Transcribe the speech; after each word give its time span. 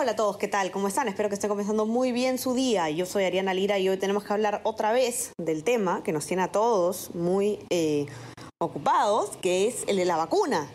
Hola 0.00 0.12
a 0.12 0.16
todos, 0.16 0.38
¿qué 0.38 0.48
tal? 0.48 0.70
¿Cómo 0.70 0.88
están? 0.88 1.08
Espero 1.08 1.28
que 1.28 1.34
estén 1.34 1.50
comenzando 1.50 1.84
muy 1.84 2.10
bien 2.10 2.38
su 2.38 2.54
día. 2.54 2.88
Yo 2.88 3.04
soy 3.04 3.24
Ariana 3.24 3.52
Lira 3.52 3.78
y 3.78 3.86
hoy 3.90 3.98
tenemos 3.98 4.24
que 4.24 4.32
hablar 4.32 4.62
otra 4.64 4.92
vez 4.92 5.32
del 5.36 5.62
tema 5.62 6.02
que 6.02 6.10
nos 6.10 6.24
tiene 6.24 6.42
a 6.42 6.48
todos 6.48 7.14
muy 7.14 7.58
eh, 7.68 8.06
ocupados, 8.56 9.36
que 9.42 9.68
es 9.68 9.84
el 9.88 9.98
de 9.98 10.06
la 10.06 10.16
vacuna. 10.16 10.66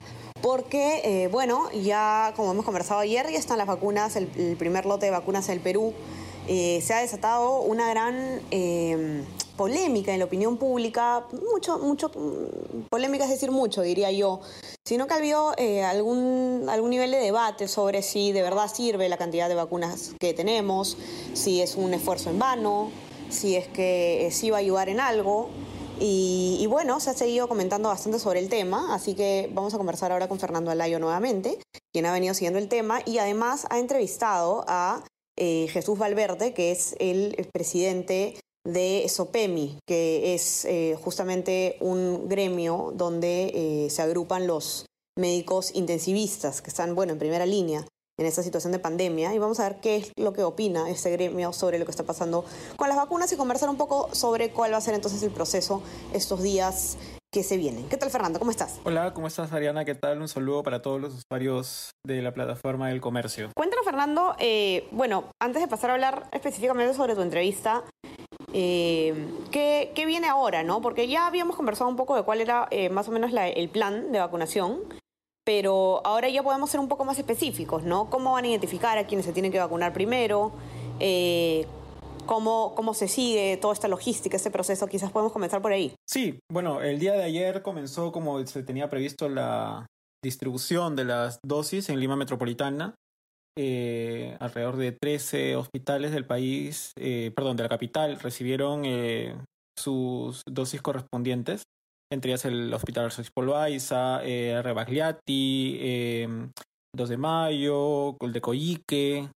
Porque, 0.43 1.01
eh, 1.03 1.27
bueno, 1.29 1.71
ya 1.71 2.33
como 2.35 2.51
hemos 2.51 2.65
conversado 2.65 2.99
ayer, 2.99 3.25
ya 3.31 3.39
están 3.39 3.57
las 3.57 3.65
vacunas, 3.65 4.15
el, 4.15 4.27
primer 4.59 4.85
lote 4.85 5.07
de 5.07 5.11
vacunas 5.11 5.49
en 5.49 5.55
el 5.55 5.59
Perú. 5.59 5.95
Eh, 6.47 6.79
se 6.83 6.93
ha 6.93 6.99
desatado 6.99 7.61
una 7.61 7.89
gran 7.89 8.41
eh, 8.51 9.23
polémica 9.55 10.13
en 10.13 10.19
la 10.19 10.25
opinión 10.25 10.57
pública, 10.57 11.25
mucho, 11.51 11.79
mucho, 11.79 12.09
mm, 12.09 12.87
polémica 12.89 13.25
es 13.25 13.31
decir 13.31 13.51
mucho, 13.51 13.81
diría 13.81 14.11
yo, 14.11 14.41
sino 14.85 15.07
que 15.07 15.13
ha 15.13 15.17
habido 15.17 15.53
eh, 15.57 15.83
algún, 15.83 16.65
algún 16.69 16.89
nivel 16.89 17.11
de 17.11 17.17
debate 17.17 17.67
sobre 17.67 18.01
si 18.01 18.31
de 18.31 18.41
verdad 18.41 18.69
sirve 18.71 19.09
la 19.09 19.17
cantidad 19.17 19.49
de 19.49 19.55
vacunas 19.55 20.13
que 20.19 20.33
tenemos, 20.33 20.97
si 21.33 21.61
es 21.61 21.75
un 21.75 21.93
esfuerzo 21.93 22.29
en 22.29 22.39
vano, 22.39 22.91
si 23.29 23.55
es 23.55 23.67
que 23.67 24.27
eh, 24.27 24.31
sí 24.31 24.49
va 24.49 24.57
a 24.57 24.59
ayudar 24.59 24.89
en 24.89 24.99
algo. 24.99 25.49
Y, 25.97 26.65
bueno, 26.69 26.99
se 26.99 27.11
ha 27.11 27.13
seguido 27.13 27.47
comentando 27.47 27.87
bastante 27.87 28.19
sobre 28.19 28.41
el 28.41 28.49
tema, 28.49 28.93
así 28.93 29.15
que 29.15 29.49
vamos 29.53 29.73
a 29.73 29.77
conversar 29.77 30.11
ahora 30.11 30.27
con 30.27 30.39
Fernando 30.39 30.69
Alayo 30.69 30.99
nuevamente, 30.99 31.57
quien 31.93 32.05
ha 32.05 32.11
venido 32.11 32.33
siguiendo 32.33 32.59
el 32.59 32.67
tema 32.67 32.99
y 33.05 33.17
además 33.19 33.65
ha 33.69 33.79
entrevistado 33.79 34.65
a 34.67 35.05
eh, 35.37 35.67
Jesús 35.69 35.97
Valverde, 35.97 36.53
que 36.53 36.71
es 36.71 36.97
el 36.99 37.47
presidente 37.53 38.35
de 38.65 39.05
SOPEMI, 39.07 39.79
que 39.87 40.33
es 40.33 40.65
eh, 40.65 40.97
justamente 41.01 41.77
un 41.79 42.27
gremio 42.27 42.91
donde 42.95 43.51
eh, 43.53 43.89
se 43.89 44.01
agrupan 44.01 44.47
los 44.47 44.85
médicos 45.17 45.73
intensivistas 45.73 46.61
que 46.61 46.69
están, 46.69 46.95
bueno, 46.95 47.13
en 47.13 47.19
primera 47.19 47.45
línea 47.45 47.85
en 48.17 48.25
esta 48.25 48.43
situación 48.43 48.71
de 48.71 48.79
pandemia 48.79 49.33
y 49.33 49.39
vamos 49.39 49.59
a 49.59 49.69
ver 49.69 49.79
qué 49.81 49.97
es 49.97 50.11
lo 50.17 50.31
que 50.31 50.43
opina 50.43 50.89
este 50.89 51.11
gremio 51.11 51.51
sobre 51.51 51.79
lo 51.79 51.85
que 51.85 51.91
está 51.91 52.03
pasando 52.03 52.45
con 52.77 52.87
las 52.87 52.97
vacunas 52.97 53.31
y 53.33 53.35
conversar 53.35 53.69
un 53.69 53.77
poco 53.77 54.09
sobre 54.13 54.51
cuál 54.51 54.71
va 54.71 54.77
a 54.77 54.81
ser 54.81 54.93
entonces 54.93 55.21
el 55.23 55.31
proceso 55.31 55.83
estos 56.13 56.41
días 56.41 56.97
que 57.33 57.43
se 57.43 57.57
vienen. 57.57 57.89
¿Qué 57.89 57.97
tal 57.97 58.09
Fernando? 58.09 58.39
¿Cómo 58.39 58.51
estás? 58.51 58.79
Hola, 58.85 59.13
¿cómo 59.13 59.27
estás 59.27 59.51
Ariana? 59.51 59.83
¿Qué 59.83 59.95
tal? 59.95 60.21
Un 60.21 60.29
saludo 60.29 60.63
para 60.63 60.81
todos 60.81 61.01
los 61.01 61.13
usuarios 61.15 61.91
de 62.05 62.21
la 62.21 62.33
plataforma 62.33 62.87
del 62.87 63.01
comercio. 63.01 63.49
Cuéntanos 63.53 63.83
Fernando, 63.83 64.35
eh, 64.39 64.87
bueno, 64.91 65.25
antes 65.41 65.61
de 65.61 65.67
pasar 65.67 65.89
a 65.89 65.95
hablar 65.95 66.29
específicamente 66.31 66.93
sobre 66.93 67.15
tu 67.15 67.21
entrevista, 67.21 67.83
eh, 68.57 69.13
¿qué, 69.51 69.91
¿qué, 69.93 70.05
viene 70.05 70.27
ahora? 70.27 70.63
no? 70.63 70.81
Porque 70.81 71.09
ya 71.09 71.27
habíamos 71.27 71.57
conversado 71.57 71.89
un 71.89 71.97
poco 71.97 72.15
de 72.15 72.23
cuál 72.23 72.39
era 72.39 72.69
eh, 72.71 72.87
más 72.87 73.05
o 73.09 73.11
menos 73.11 73.33
el 73.33 73.67
plan 73.67 74.13
de 74.13 74.19
vacunación, 74.19 74.79
pero 75.43 75.99
ahora 76.05 76.29
ya 76.29 76.41
podemos 76.41 76.69
ser 76.69 76.79
un 76.79 76.87
poco 76.87 77.03
más 77.03 77.19
específicos, 77.19 77.83
¿no? 77.83 78.09
¿Cómo 78.09 78.31
van 78.31 78.45
a 78.45 78.47
identificar 78.47 78.97
a 78.97 79.05
quienes 79.07 79.25
se 79.25 79.33
tienen 79.33 79.51
que 79.51 79.59
vacunar 79.59 79.91
primero? 79.91 80.53
Eh, 81.01 81.67
¿Cómo, 82.25 82.73
¿Cómo 82.75 82.93
se 82.93 83.09
sigue 83.09 83.57
toda 83.57 83.73
esta 83.73 83.89
logística, 83.89 84.37
este 84.37 84.51
proceso? 84.51 84.87
Quizás 84.87 85.11
podemos 85.11 85.33
comenzar 85.33 85.61
por 85.61 85.73
ahí. 85.73 85.93
Sí, 86.07 86.39
bueno, 86.49 86.81
el 86.81 86.97
día 86.97 87.11
de 87.11 87.23
ayer 87.23 87.61
comenzó 87.61 88.13
como 88.13 88.47
se 88.47 88.63
tenía 88.63 88.89
previsto 88.89 89.27
la 89.27 89.85
distribución 90.23 90.95
de 90.95 91.03
las 91.03 91.39
dosis 91.45 91.89
en 91.89 91.99
Lima 91.99 92.15
Metropolitana. 92.15 92.95
Eh, 93.57 94.35
alrededor 94.39 94.75
de 94.77 94.91
13 94.91 95.55
hospitales 95.55 96.11
del 96.11 96.25
país, 96.25 96.91
eh, 96.97 97.31
perdón, 97.35 97.55
de 97.57 97.63
la 97.63 97.69
capital, 97.69 98.19
recibieron 98.19 98.83
eh, 98.85 99.35
sus 99.77 100.43
dosis 100.45 100.81
correspondientes, 100.81 101.63
entre 102.11 102.31
ellas 102.31 102.45
el 102.45 102.73
Hospital 102.73 103.11
Soxpolvaiza, 103.11 104.23
eh, 104.23 104.61
Rebagliati, 104.61 105.77
eh, 105.79 106.49
2 106.95 107.09
de 107.09 107.17
Mayo, 107.17 108.17
el 108.19 108.33
de 108.33 108.41
Coyique, 108.41 109.29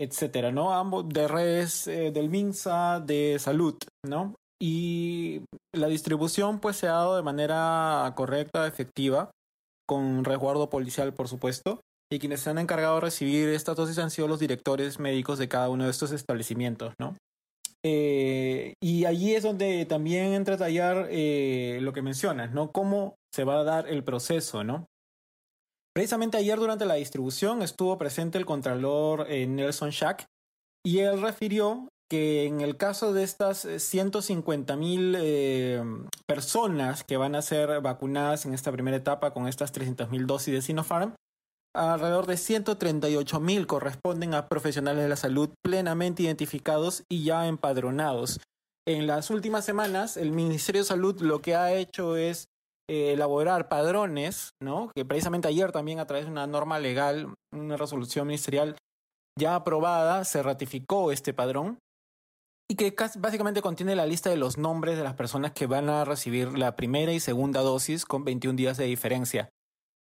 etcétera, 0.00 0.52
¿no? 0.52 0.74
Ambos 0.74 1.08
de 1.08 1.28
redes 1.28 1.86
eh, 1.86 2.10
del 2.10 2.28
MINSA, 2.28 3.00
de 3.00 3.38
salud, 3.38 3.76
¿no? 4.04 4.34
Y 4.60 5.42
la 5.74 5.88
distribución 5.88 6.60
pues 6.60 6.76
se 6.76 6.86
ha 6.86 6.92
dado 6.92 7.16
de 7.16 7.22
manera 7.22 8.12
correcta, 8.16 8.66
efectiva, 8.66 9.30
con 9.86 10.24
resguardo 10.24 10.70
policial, 10.70 11.14
por 11.14 11.28
supuesto. 11.28 11.80
Y 12.12 12.18
quienes 12.18 12.42
se 12.42 12.50
han 12.50 12.58
encargado 12.58 12.96
de 12.96 13.00
recibir 13.00 13.48
estas 13.48 13.74
dosis 13.74 13.96
han 13.96 14.10
sido 14.10 14.28
los 14.28 14.38
directores 14.38 14.98
médicos 14.98 15.38
de 15.38 15.48
cada 15.48 15.70
uno 15.70 15.84
de 15.84 15.90
estos 15.90 16.12
establecimientos, 16.12 16.92
¿no? 16.98 17.16
Eh, 17.82 18.74
y 18.82 19.06
allí 19.06 19.34
es 19.34 19.42
donde 19.42 19.86
también 19.86 20.34
entra 20.34 20.56
a 20.56 20.58
tallar 20.58 21.08
eh, 21.10 21.78
lo 21.80 21.94
que 21.94 22.02
mencionas, 22.02 22.52
¿no? 22.52 22.70
Cómo 22.70 23.16
se 23.34 23.44
va 23.44 23.60
a 23.60 23.64
dar 23.64 23.88
el 23.88 24.04
proceso, 24.04 24.62
¿no? 24.62 24.88
Precisamente 25.94 26.36
ayer 26.36 26.58
durante 26.58 26.84
la 26.84 26.94
distribución 26.94 27.62
estuvo 27.62 27.96
presente 27.96 28.36
el 28.36 28.44
contralor 28.44 29.26
eh, 29.30 29.46
Nelson 29.46 29.88
Shack 29.88 30.26
y 30.84 30.98
él 30.98 31.22
refirió 31.22 31.88
que 32.10 32.44
en 32.44 32.60
el 32.60 32.76
caso 32.76 33.14
de 33.14 33.22
estas 33.22 33.66
150 33.78 34.76
mil 34.76 35.16
personas 36.26 37.04
que 37.04 37.16
van 37.16 37.34
a 37.34 37.40
ser 37.40 37.80
vacunadas 37.80 38.44
en 38.44 38.52
esta 38.52 38.70
primera 38.70 38.98
etapa 38.98 39.32
con 39.32 39.48
estas 39.48 39.72
300 39.72 40.10
mil 40.10 40.26
dosis 40.26 40.52
de 40.52 40.60
Sinopharm, 40.60 41.14
alrededor 41.74 42.26
de 42.26 42.36
138 42.36 43.40
mil 43.40 43.66
corresponden 43.66 44.34
a 44.34 44.48
profesionales 44.48 45.02
de 45.02 45.08
la 45.08 45.16
salud 45.16 45.50
plenamente 45.62 46.22
identificados 46.22 47.04
y 47.10 47.24
ya 47.24 47.46
empadronados. 47.46 48.40
En 48.86 49.06
las 49.06 49.30
últimas 49.30 49.64
semanas, 49.64 50.16
el 50.16 50.32
Ministerio 50.32 50.82
de 50.82 50.88
Salud 50.88 51.20
lo 51.20 51.40
que 51.40 51.54
ha 51.54 51.72
hecho 51.72 52.16
es 52.16 52.46
eh, 52.90 53.12
elaborar 53.12 53.68
padrones, 53.68 54.50
¿no? 54.60 54.90
Que 54.94 55.04
precisamente 55.04 55.48
ayer 55.48 55.70
también 55.70 56.00
a 56.00 56.06
través 56.06 56.26
de 56.26 56.32
una 56.32 56.46
norma 56.46 56.78
legal, 56.78 57.32
una 57.54 57.76
resolución 57.76 58.26
ministerial 58.26 58.76
ya 59.38 59.54
aprobada, 59.54 60.24
se 60.24 60.42
ratificó 60.42 61.12
este 61.12 61.32
padrón 61.32 61.78
y 62.68 62.74
que 62.74 62.94
básicamente 63.18 63.62
contiene 63.62 63.94
la 63.94 64.06
lista 64.06 64.30
de 64.30 64.36
los 64.36 64.58
nombres 64.58 64.96
de 64.96 65.04
las 65.04 65.14
personas 65.14 65.52
que 65.52 65.66
van 65.66 65.88
a 65.88 66.04
recibir 66.04 66.58
la 66.58 66.74
primera 66.74 67.12
y 67.12 67.20
segunda 67.20 67.60
dosis 67.60 68.04
con 68.04 68.24
21 68.24 68.56
días 68.56 68.76
de 68.76 68.84
diferencia. 68.84 69.48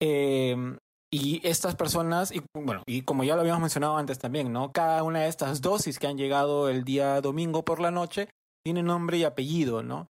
Eh, 0.01 0.77
y 1.11 1.45
estas 1.47 1.75
personas, 1.75 2.31
y 2.31 2.41
bueno, 2.53 2.83
y 2.85 3.01
como 3.03 3.23
ya 3.23 3.35
lo 3.35 3.41
habíamos 3.41 3.61
mencionado 3.61 3.97
antes 3.97 4.19
también, 4.19 4.51
¿no? 4.51 4.71
Cada 4.71 5.03
una 5.03 5.21
de 5.21 5.27
estas 5.27 5.61
dosis 5.61 5.99
que 5.99 6.07
han 6.07 6.17
llegado 6.17 6.69
el 6.69 6.83
día 6.83 7.21
domingo 7.21 7.63
por 7.63 7.79
la 7.79 7.91
noche 7.91 8.29
tiene 8.63 8.83
nombre 8.83 9.17
y 9.17 9.23
apellido, 9.23 9.83
¿no? 9.83 10.07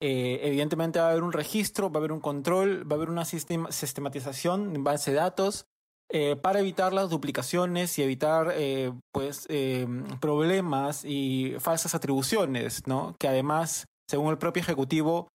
Eh, 0.00 0.40
evidentemente 0.44 1.00
va 1.00 1.08
a 1.08 1.10
haber 1.10 1.22
un 1.22 1.32
registro, 1.32 1.90
va 1.90 1.98
a 1.98 2.00
haber 2.00 2.12
un 2.12 2.20
control, 2.20 2.90
va 2.90 2.94
a 2.94 2.96
haber 2.96 3.10
una 3.10 3.24
sistema, 3.24 3.70
sistematización 3.72 4.74
en 4.74 4.84
base 4.84 5.10
de 5.10 5.16
datos 5.16 5.66
eh, 6.10 6.36
para 6.36 6.60
evitar 6.60 6.94
las 6.94 7.10
duplicaciones 7.10 7.98
y 7.98 8.02
evitar 8.02 8.52
eh, 8.54 8.92
pues 9.12 9.44
eh, 9.50 9.86
problemas 10.20 11.04
y 11.04 11.54
falsas 11.58 11.94
atribuciones, 11.94 12.86
¿no? 12.86 13.14
Que 13.18 13.28
además, 13.28 13.84
según 14.08 14.30
el 14.30 14.38
propio 14.38 14.62
ejecutivo, 14.62 15.28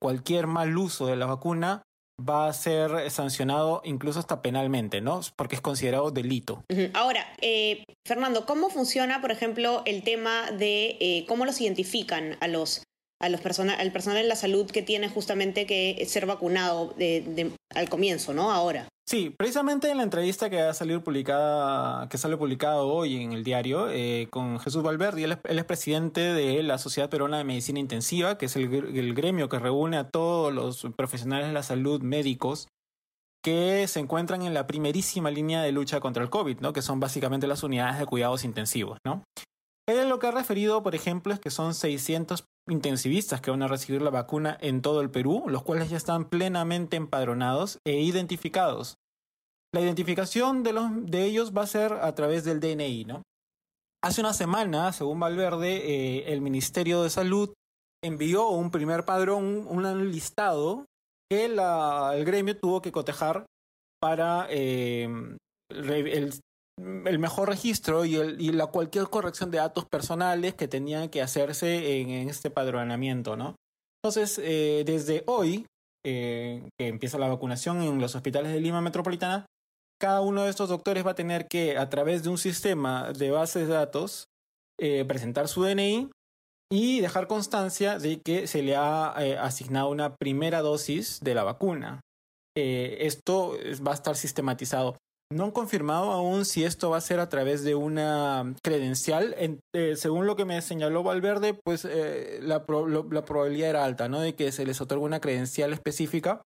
cualquier 0.00 0.46
mal 0.46 0.76
uso 0.76 1.06
de 1.06 1.16
la 1.16 1.26
vacuna 1.26 1.82
va 2.28 2.48
a 2.48 2.52
ser 2.52 3.10
sancionado 3.10 3.80
incluso 3.84 4.18
hasta 4.18 4.42
penalmente, 4.42 5.00
¿no? 5.00 5.20
Porque 5.36 5.54
es 5.54 5.60
considerado 5.60 6.10
delito. 6.10 6.64
Ahora, 6.94 7.26
eh, 7.40 7.84
Fernando, 8.06 8.46
¿cómo 8.46 8.70
funciona, 8.70 9.20
por 9.20 9.30
ejemplo, 9.30 9.82
el 9.86 10.02
tema 10.02 10.50
de 10.50 10.96
eh, 11.00 11.24
cómo 11.28 11.44
los 11.44 11.60
identifican 11.60 12.36
a 12.40 12.48
los 12.48 12.82
a 13.22 13.28
los 13.28 13.42
persona 13.42 13.74
al 13.74 13.92
personal 13.92 14.22
de 14.22 14.28
la 14.28 14.34
salud 14.34 14.70
que 14.70 14.80
tiene 14.80 15.08
justamente 15.08 15.66
que 15.66 16.02
ser 16.06 16.24
vacunado 16.24 16.94
de, 16.96 17.20
de, 17.20 17.52
al 17.74 17.88
comienzo, 17.88 18.32
¿no? 18.32 18.50
Ahora. 18.50 18.88
Sí, 19.10 19.34
precisamente 19.36 19.90
en 19.90 19.96
la 19.96 20.04
entrevista 20.04 20.50
que 20.50 20.60
ha 20.60 20.72
salido 20.72 21.02
publicada, 21.02 22.08
que 22.08 22.16
sale 22.16 22.36
publicado 22.36 22.86
hoy 22.86 23.20
en 23.20 23.32
el 23.32 23.42
diario, 23.42 23.90
eh, 23.90 24.28
con 24.30 24.60
Jesús 24.60 24.84
Valverde, 24.84 25.24
él 25.24 25.32
es, 25.32 25.38
él 25.42 25.58
es, 25.58 25.64
presidente 25.64 26.20
de 26.20 26.62
la 26.62 26.78
Sociedad 26.78 27.10
Peruana 27.10 27.38
de 27.38 27.42
Medicina 27.42 27.80
Intensiva, 27.80 28.38
que 28.38 28.46
es 28.46 28.54
el, 28.54 28.72
el, 28.72 29.14
gremio 29.14 29.48
que 29.48 29.58
reúne 29.58 29.96
a 29.96 30.08
todos 30.08 30.54
los 30.54 30.86
profesionales 30.96 31.48
de 31.48 31.52
la 31.52 31.64
salud 31.64 32.00
médicos 32.02 32.68
que 33.42 33.88
se 33.88 33.98
encuentran 33.98 34.42
en 34.42 34.54
la 34.54 34.68
primerísima 34.68 35.32
línea 35.32 35.60
de 35.60 35.72
lucha 35.72 35.98
contra 35.98 36.22
el 36.22 36.30
COVID, 36.30 36.60
¿no? 36.60 36.72
Que 36.72 36.80
son 36.80 37.00
básicamente 37.00 37.48
las 37.48 37.64
unidades 37.64 37.98
de 37.98 38.06
cuidados 38.06 38.44
intensivos, 38.44 38.98
¿no? 39.04 39.24
Él 39.88 40.08
lo 40.08 40.20
que 40.20 40.28
ha 40.28 40.30
referido, 40.30 40.84
por 40.84 40.94
ejemplo, 40.94 41.34
es 41.34 41.40
que 41.40 41.50
son 41.50 41.74
600 41.74 42.44
intensivistas 42.70 43.40
que 43.40 43.50
van 43.50 43.62
a 43.62 43.68
recibir 43.68 44.02
la 44.02 44.10
vacuna 44.10 44.56
en 44.60 44.82
todo 44.82 45.00
el 45.00 45.10
Perú, 45.10 45.44
los 45.46 45.62
cuales 45.62 45.90
ya 45.90 45.96
están 45.96 46.28
plenamente 46.28 46.96
empadronados 46.96 47.78
e 47.84 48.00
identificados. 48.00 48.96
La 49.72 49.80
identificación 49.80 50.62
de, 50.62 50.72
los, 50.72 50.90
de 51.06 51.24
ellos 51.24 51.52
va 51.56 51.62
a 51.62 51.66
ser 51.66 51.92
a 51.92 52.14
través 52.14 52.44
del 52.44 52.60
DNI. 52.60 53.06
Hace 54.02 54.20
una 54.20 54.32
semana, 54.32 54.92
según 54.92 55.20
Valverde, 55.20 55.76
eh, 55.76 56.32
el 56.32 56.40
Ministerio 56.40 57.02
de 57.02 57.10
Salud 57.10 57.52
envió 58.02 58.48
un 58.48 58.70
primer 58.70 59.04
padrón, 59.04 59.66
un, 59.68 60.10
listado 60.10 60.86
que 61.30 61.44
el 61.44 62.24
gremio 62.24 62.58
tuvo 62.58 62.80
que 62.80 62.92
cotejar 62.92 63.46
para 64.00 64.46
eh, 64.48 65.06
el, 65.68 66.32
mejor 66.80 67.48
registro 67.48 68.04
y, 68.04 68.52
la 68.52 68.66
cualquier 68.66 69.08
corrección 69.08 69.50
de 69.50 69.58
datos 69.58 69.84
personales 69.84 70.54
que 70.54 70.68
tenían 70.68 71.08
que 71.08 71.22
hacerse 71.22 72.00
en, 72.00 72.28
este 72.28 72.50
padronamiento, 72.50 73.36
¿no? 73.36 73.56
Entonces, 74.02 74.40
eh, 74.42 74.82
desde 74.86 75.22
hoy, 75.26 75.66
eh, 76.04 76.68
que 76.78 76.88
empieza 76.88 77.18
la 77.18 77.28
vacunación 77.28 77.82
en 77.82 78.00
los 78.00 78.14
hospitales 78.14 78.52
de 78.52 78.60
Lima 78.60 78.80
Metropolitana, 78.80 79.46
cada 80.00 80.22
uno 80.22 80.44
de 80.44 80.50
estos 80.50 80.70
doctores 80.70 81.06
va 81.06 81.10
a 81.10 81.14
tener 81.14 81.46
que, 81.46 81.76
a 81.76 81.90
través 81.90 82.22
de 82.22 82.30
un 82.30 82.38
sistema 82.38 83.12
de 83.12 83.30
bases 83.30 83.68
de 83.68 83.74
datos, 83.74 84.24
presentar 85.06 85.46
su 85.46 85.62
DNI 85.62 86.10
y 86.72 87.00
dejar 87.00 87.26
constancia 87.26 87.98
de 87.98 88.22
que 88.22 88.46
se 88.46 88.62
le 88.62 88.76
ha 88.76 89.08
asignado 89.44 89.90
una 89.90 90.16
primera 90.16 90.62
dosis 90.62 91.20
de 91.20 91.34
la 91.34 91.44
vacuna. 91.44 92.00
esto 92.54 93.58
va 93.86 93.90
a 93.90 93.94
estar 93.94 94.16
sistematizado. 94.16 94.96
No 95.32 95.44
han 95.44 95.50
confirmado 95.52 96.10
aún 96.10 96.44
si 96.44 96.64
esto 96.64 96.90
va 96.90 96.96
a 96.96 97.00
ser 97.00 97.20
a 97.20 97.28
través 97.28 97.62
de 97.62 97.76
una 97.76 98.52
credencial. 98.64 99.36
Eh, 99.72 99.94
según 99.94 100.26
lo 100.26 100.34
que 100.34 100.44
me 100.44 100.60
señaló 100.60 101.04
Valverde, 101.04 101.54
pues 101.54 101.84
eh, 101.84 102.40
la, 102.42 102.66
probabilidad 102.66 103.70
era 103.70 103.84
alta, 103.84 104.08
¿no? 104.08 104.20
De 104.20 104.34
que 104.34 104.50
se 104.50 104.66
les 104.66 104.80
otorgue 104.80 105.04
una 105.04 105.20
credencial 105.20 105.72
específica. 105.72 106.42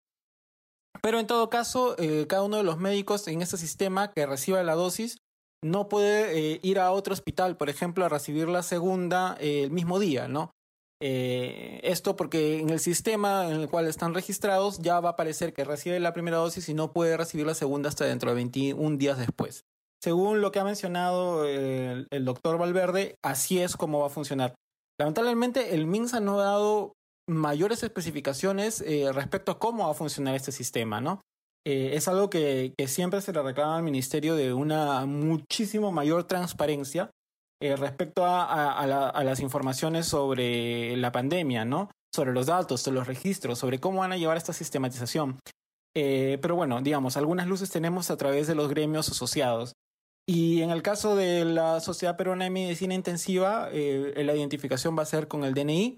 Pero 1.04 1.20
en 1.20 1.28
todo 1.28 1.50
caso, 1.52 1.96
eh, 2.00 2.26
cada 2.28 2.44
uno 2.44 2.58
de 2.58 2.64
los 2.64 2.80
médicos 2.80 3.28
en 3.28 3.44
este 3.44 3.58
sistema 3.58 4.12
que 4.12 4.26
reciba 4.26 4.64
la 4.64 4.74
dosis 4.74 5.18
no 5.64 5.88
puede 5.88 6.60
ir 6.64 6.80
a 6.80 6.92
otro 6.92 7.14
hospital, 7.14 7.58
por 7.58 7.70
ejemplo, 7.70 8.04
a 8.04 8.10
recibir 8.10 8.48
la 8.50 8.64
segunda 8.64 9.38
el 9.40 9.70
mismo 9.70 10.00
día, 10.00 10.28
¿no? 10.28 10.52
Eh, 11.04 11.80
esto 11.84 12.16
porque 12.16 12.60
en 12.60 12.70
el 12.70 12.80
sistema 12.80 13.48
en 13.50 13.62
el 13.62 13.70
cual 13.70 13.88
están 13.88 14.14
registrados 14.14 14.78
ya 14.80 15.00
va 15.00 15.10
a 15.10 15.12
aparecer 15.14 15.52
que 15.52 15.64
recibe 15.64 16.00
la 16.00 16.14
primera 16.14 16.38
dosis 16.38 16.70
y 16.70 16.76
no 16.76 16.94
puede 16.94 17.18
recibir 17.18 17.48
la 17.48 17.56
segunda 17.56 17.90
hasta 17.90 18.06
dentro 18.06 18.30
de 18.30 18.36
21 18.36 18.98
días 18.98 19.18
después. 19.18 19.66
Según 20.00 20.42
lo 20.42 20.52
que 20.52 20.60
ha 20.60 20.64
mencionado 20.64 21.46
el, 21.46 22.08
doctor 22.26 22.58
Valverde, 22.60 23.16
así 23.24 23.60
es 23.60 23.78
como 23.78 24.00
va 24.00 24.08
a 24.08 24.10
funcionar. 24.10 24.54
Lamentablemente, 25.00 25.76
el 25.76 25.88
MINSA 25.88 26.20
no 26.20 26.40
ha 26.40 26.44
dado 26.44 26.94
mayores 27.28 27.84
especificaciones 27.84 28.82
eh, 28.82 29.12
respecto 29.12 29.52
a 29.52 29.60
cómo 29.60 29.86
va 29.86 29.92
a 29.92 29.96
funcionar 29.96 30.36
este 30.36 30.52
sistema, 30.52 31.02
¿no? 31.02 31.22
Eh, 31.66 31.92
es 31.94 32.08
algo 32.08 32.30
que, 32.30 32.74
que, 32.78 32.88
siempre 32.88 33.22
se 33.22 33.32
le 33.32 33.42
reclama 33.44 33.78
al 33.78 33.84
ministerio 33.84 34.36
de 34.36 34.54
una 34.54 35.06
muchísimo 35.06 35.92
mayor 35.92 36.24
transparencia 36.24 37.12
eh, 37.62 37.76
respecto 37.76 38.26
a, 38.26 38.88
las 39.24 39.40
informaciones 39.40 40.08
sobre 40.08 40.98
la 40.98 41.12
pandemia, 41.12 41.64
¿no? 41.64 41.92
Sobre 42.12 42.34
los 42.34 42.48
datos, 42.48 42.82
sobre 42.82 42.98
los 42.98 43.08
registros, 43.08 43.60
sobre 43.60 43.80
cómo 43.80 44.00
van 44.00 44.12
a 44.12 44.18
llevar 44.18 44.36
esta 44.36 44.52
sistematización. 44.52 45.40
Eh, 45.96 46.40
pero 46.42 46.56
bueno, 46.56 46.82
digamos, 46.82 47.18
algunas 47.18 47.46
luces 47.46 47.70
tenemos 47.70 48.10
a 48.10 48.18
través 48.18 48.48
de 48.48 48.56
los 48.56 48.68
gremios 48.68 49.10
asociados. 49.10 49.74
Y 50.28 50.64
en 50.64 50.72
el 50.72 50.82
caso 50.82 51.16
de 51.16 51.46
la 51.46 51.82
Sociedad 51.82 52.18
Peruana 52.18 52.46
de 52.46 52.50
Medicina 52.50 52.96
Intensiva, 52.96 53.70
eh, 53.72 54.14
la 54.26 54.36
identificación 54.36 54.98
va 54.98 55.04
a 55.04 55.06
ser 55.06 55.28
con 55.28 55.44
el 55.44 55.54
DNI 55.54 55.98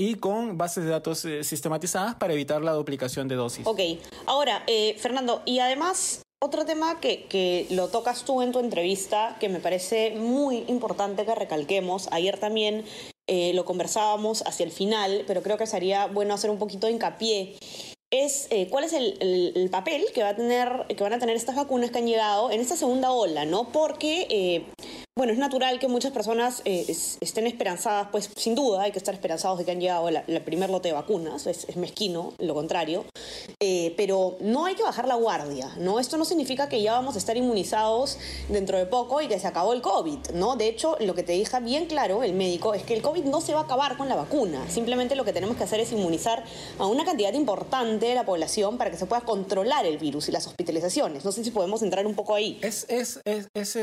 y 0.00 0.14
con 0.14 0.56
bases 0.56 0.84
de 0.84 0.90
datos 0.90 1.26
sistematizadas 1.42 2.14
para 2.14 2.32
evitar 2.32 2.62
la 2.62 2.72
duplicación 2.72 3.28
de 3.28 3.34
dosis. 3.34 3.66
Ok, 3.66 3.80
ahora, 4.24 4.64
Fernando, 4.96 5.42
y 5.44 5.58
además 5.58 6.21
otro 6.42 6.64
tema 6.66 6.98
que, 6.98 7.24
que, 7.26 7.66
lo 7.70 7.88
tocas 7.88 8.24
tú 8.24 8.42
en 8.42 8.50
tu 8.50 8.58
entrevista, 8.58 9.36
que 9.38 9.48
me 9.48 9.60
parece 9.60 10.10
muy 10.16 10.64
importante 10.66 11.24
que 11.24 11.34
recalquemos, 11.36 12.08
ayer 12.10 12.36
también 12.36 12.84
eh, 13.28 13.52
lo 13.54 13.64
conversábamos 13.64 14.42
hacia 14.44 14.66
el 14.66 14.72
final, 14.72 15.22
pero 15.28 15.42
creo 15.42 15.56
que 15.56 15.68
sería 15.68 16.08
bueno 16.08 16.34
hacer 16.34 16.50
un 16.50 16.58
poquito 16.58 16.88
de 16.88 16.94
hincapié, 16.94 17.54
es 18.10 18.48
eh, 18.50 18.66
cuál 18.68 18.82
es 18.84 18.92
el, 18.92 19.68
papel 19.70 20.04
que, 20.12 20.22
va 20.24 20.30
a 20.30 20.36
tener, 20.36 20.86
que 20.88 21.02
van 21.02 21.12
a 21.12 21.20
tener 21.20 21.36
estas 21.36 21.54
vacunas 21.54 21.92
que 21.92 21.98
han 21.98 22.06
llegado 22.06 22.50
en 22.50 22.60
esta 22.60 22.76
segunda 22.76 23.12
ola, 23.12 23.44
¿no? 23.44 23.68
Porque 23.70 24.26
eh, 24.28 24.64
bueno, 25.14 25.34
es 25.34 25.38
natural 25.38 25.78
que 25.78 25.88
muchas 25.88 26.10
personas 26.10 26.62
eh, 26.64 26.84
estén 27.20 27.46
esperanzadas, 27.46 28.08
pues 28.10 28.30
sin 28.34 28.54
duda 28.54 28.82
hay 28.82 28.92
que 28.92 28.98
estar 28.98 29.14
esperanzados 29.14 29.58
de 29.58 29.64
que 29.64 29.70
han 29.70 29.80
llegado 29.80 30.08
el 30.08 30.42
primer 30.42 30.70
lote 30.70 30.88
de 30.88 30.94
vacunas, 30.94 31.46
es, 31.46 31.76
mezquino, 31.76 32.32
lo 32.38 32.54
contrario, 32.54 33.04
eh, 33.60 33.94
pero 33.96 34.36
no 34.40 34.64
hay 34.64 34.74
que 34.74 34.82
bajar 34.82 35.06
la 35.06 35.14
guardia, 35.14 35.70
¿no? 35.78 36.00
Esto 36.00 36.16
no 36.16 36.24
significa 36.24 36.68
que 36.68 36.82
ya 36.82 36.94
vamos 36.94 37.14
a 37.14 37.18
estar 37.18 37.36
inmunizados 37.36 38.18
dentro 38.48 38.78
de 38.78 38.86
poco 38.86 39.20
y 39.20 39.28
que 39.28 39.38
se 39.38 39.46
acabó 39.46 39.74
el 39.74 39.82
COVID, 39.82 40.30
¿no? 40.34 40.56
De 40.56 40.66
hecho, 40.66 40.96
lo 40.98 41.14
que 41.14 41.22
te 41.22 41.38
deja 41.38 41.60
bien 41.60 41.86
claro 41.86 42.24
el 42.24 42.32
médico 42.32 42.72
es 42.72 42.82
que 42.82 42.94
el 42.94 43.02
COVID 43.02 43.24
no 43.24 43.40
se 43.40 43.52
va 43.52 43.60
a 43.60 43.64
acabar 43.64 43.98
con 43.98 44.08
la 44.08 44.16
vacuna, 44.16 44.68
simplemente 44.70 45.14
lo 45.14 45.24
que 45.24 45.32
tenemos 45.32 45.56
que 45.56 45.62
hacer 45.62 45.78
es 45.78 45.92
inmunizar 45.92 46.42
a 46.78 46.86
una 46.86 47.04
cantidad 47.04 47.32
importante 47.34 48.06
de 48.06 48.14
la 48.14 48.24
población 48.24 48.78
para 48.78 48.90
que 48.90 48.96
se 48.96 49.06
pueda 49.06 49.20
controlar 49.20 49.84
el 49.84 49.98
virus 49.98 50.30
y 50.30 50.32
las 50.32 50.46
hospitalizaciones. 50.48 51.24
No 51.24 51.30
sé 51.30 51.44
si 51.44 51.52
podemos 51.52 51.82
entrar 51.82 52.06
un 52.06 52.14
poco 52.14 52.34
ahí. 52.34 52.58
Es, 52.62 52.86
es, 52.88 53.20
es, 53.24 53.48
es 53.54 53.76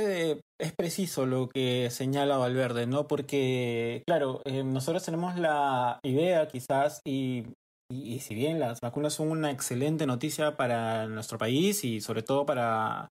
preciso 0.74 1.26
lo 1.26 1.48
que 1.48 1.90
señala 1.90 2.38
Valverde, 2.38 2.86
¿no? 2.86 3.08
Porque, 3.08 4.04
claro, 4.06 4.42
eh, 4.44 4.64
nosotros 4.64 5.04
tenemos 5.04 5.40
la 5.40 6.00
idea 6.04 6.48
quizás 6.50 7.00
y, 7.06 7.46
y, 7.90 8.20
si 8.20 8.36
bien 8.36 8.60
las 8.60 8.82
vacunas 8.82 9.14
son 9.14 9.32
una 9.32 9.52
excelente 9.52 10.06
noticia 10.06 10.58
para 10.58 11.08
nuestro 11.08 11.38
país 11.38 11.86
y 11.86 12.02
sobre 12.02 12.24
todo 12.24 12.46
para, 12.46 13.08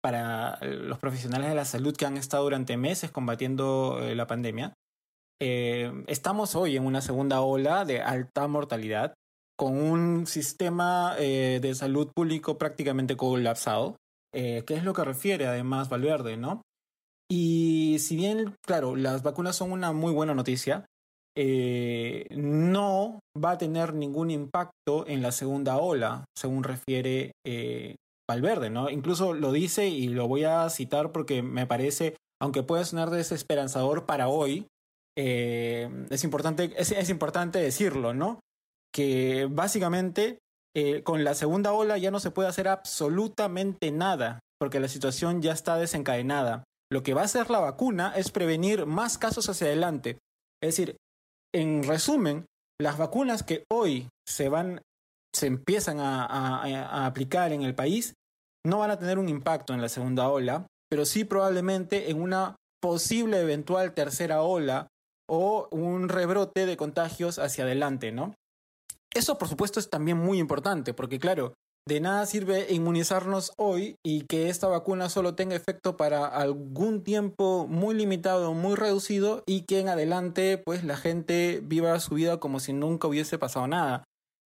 para 0.00 0.58
los 0.64 0.98
profesionales 0.98 1.48
de 1.48 1.56
la 1.56 1.64
salud 1.64 1.96
que 1.96 2.06
han 2.06 2.16
estado 2.16 2.44
durante 2.44 2.76
meses 2.76 3.10
combatiendo 3.10 4.00
eh, 4.02 4.14
la 4.14 4.28
pandemia, 4.28 4.72
eh, 5.42 5.92
estamos 6.06 6.54
hoy 6.54 6.76
en 6.76 6.86
una 6.86 7.00
segunda 7.00 7.40
ola 7.40 7.84
de 7.84 8.00
alta 8.00 8.46
mortalidad 8.46 9.14
con 9.58 9.76
un 9.76 10.26
sistema 10.26 11.14
de 11.16 11.74
salud 11.74 12.12
público 12.14 12.58
prácticamente 12.58 13.16
colapsado. 13.16 13.96
¿Qué 14.30 14.64
es 14.68 14.84
lo 14.84 14.92
que 14.92 15.02
refiere 15.02 15.46
además 15.46 15.88
Valverde, 15.88 16.36
¿no? 16.36 16.60
Y 17.28 17.98
si 17.98 18.16
bien, 18.16 18.54
claro, 18.64 18.96
las 18.96 19.22
vacunas 19.22 19.56
son 19.56 19.72
una 19.72 19.92
muy 19.92 20.12
buena 20.12 20.34
noticia, 20.34 20.86
eh, 21.38 22.26
no 22.30 23.20
va 23.36 23.52
a 23.52 23.58
tener 23.58 23.92
ningún 23.92 24.30
impacto 24.30 25.06
en 25.06 25.20
la 25.20 25.32
segunda 25.32 25.76
ola, 25.76 26.24
según 26.34 26.64
refiere 26.64 27.32
eh, 27.44 27.96
Valverde, 28.28 28.70
¿no? 28.70 28.88
Incluso 28.88 29.34
lo 29.34 29.52
dice 29.52 29.86
y 29.88 30.08
lo 30.08 30.28
voy 30.28 30.44
a 30.44 30.68
citar 30.70 31.12
porque 31.12 31.42
me 31.42 31.66
parece, 31.66 32.16
aunque 32.40 32.62
puede 32.62 32.86
sonar 32.86 33.10
desesperanzador 33.10 34.06
para 34.06 34.28
hoy, 34.28 34.66
eh, 35.18 35.90
es, 36.08 36.24
importante, 36.24 36.72
es, 36.78 37.10
importante 37.10 37.58
decirlo, 37.58 38.14
¿no? 38.14 38.40
Que 38.92 39.46
básicamente 39.50 40.38
con 41.04 41.24
la 41.24 41.34
segunda 41.34 41.72
ola 41.72 41.96
ya 41.96 42.10
no 42.10 42.20
se 42.20 42.30
puede 42.30 42.50
hacer 42.50 42.68
absolutamente 42.68 43.90
nada, 43.92 44.40
porque 44.58 44.78
la 44.78 44.88
situación 44.88 45.40
ya 45.40 45.52
está 45.52 45.78
desencadenada. 45.78 46.64
Lo 46.90 47.02
que 47.02 47.14
va 47.14 47.22
a 47.22 47.24
hacer 47.24 47.50
la 47.50 47.58
vacuna 47.58 48.12
es 48.16 48.30
prevenir 48.30 48.86
más 48.86 49.18
casos 49.18 49.48
hacia 49.48 49.66
adelante. 49.66 50.18
Es 50.62 50.76
decir, 50.76 50.96
en 51.54 51.82
resumen, 51.82 52.46
las 52.80 52.98
vacunas 52.98 53.42
que 53.42 53.64
hoy 53.72 54.08
se 54.26 54.48
van, 54.48 54.82
se 55.34 55.46
empiezan 55.46 55.98
a, 56.00 57.06
aplicar 57.06 57.52
en 57.52 57.62
el 57.62 57.74
país, 57.74 58.14
no 58.64 58.78
van 58.78 58.90
a 58.90 58.98
tener 58.98 59.18
un 59.18 59.28
impacto 59.28 59.74
en 59.74 59.80
la 59.80 59.88
segunda 59.88 60.28
ola, 60.28 60.66
pero 60.90 61.04
sí 61.04 61.24
probablemente 61.24 62.10
en 62.10 62.20
una 62.20 62.56
posible 62.80 63.40
eventual 63.40 63.94
tercera 63.94 64.42
ola 64.42 64.88
o 65.28 65.68
un 65.70 66.08
rebrote 66.08 66.66
de 66.66 66.76
contagios 66.76 67.38
hacia 67.38 67.64
adelante, 67.64 68.12
¿no? 68.12 68.34
Eso, 69.12 69.38
por 69.38 69.48
supuesto, 69.48 69.80
es 69.80 69.88
también 69.88 70.18
muy 70.18 70.38
importante, 70.38 70.94
porque 70.94 71.18
claro, 71.18 71.54
de 71.86 72.00
nada 72.00 72.26
sirve 72.26 72.66
inmunizarnos 72.70 73.52
hoy 73.56 73.96
y 74.04 74.22
que 74.22 74.48
esta 74.48 74.66
vacuna 74.66 75.08
solo 75.08 75.36
tenga 75.36 75.54
efecto 75.54 75.96
para 75.96 76.26
algún 76.26 77.04
tiempo 77.04 77.66
muy 77.68 77.94
limitado, 77.94 78.54
muy 78.54 78.74
reducido 78.74 79.44
y 79.46 79.62
que 79.62 79.78
en 79.78 79.88
adelante 79.88 80.58
pues 80.58 80.82
la 80.82 80.96
gente 80.96 81.60
viva 81.62 81.98
su 82.00 82.16
vida 82.16 82.40
como 82.40 82.58
si 82.58 82.72
nunca 82.72 83.06
hubiese 83.06 83.38
pasado 83.38 83.68
nada. 83.68 84.02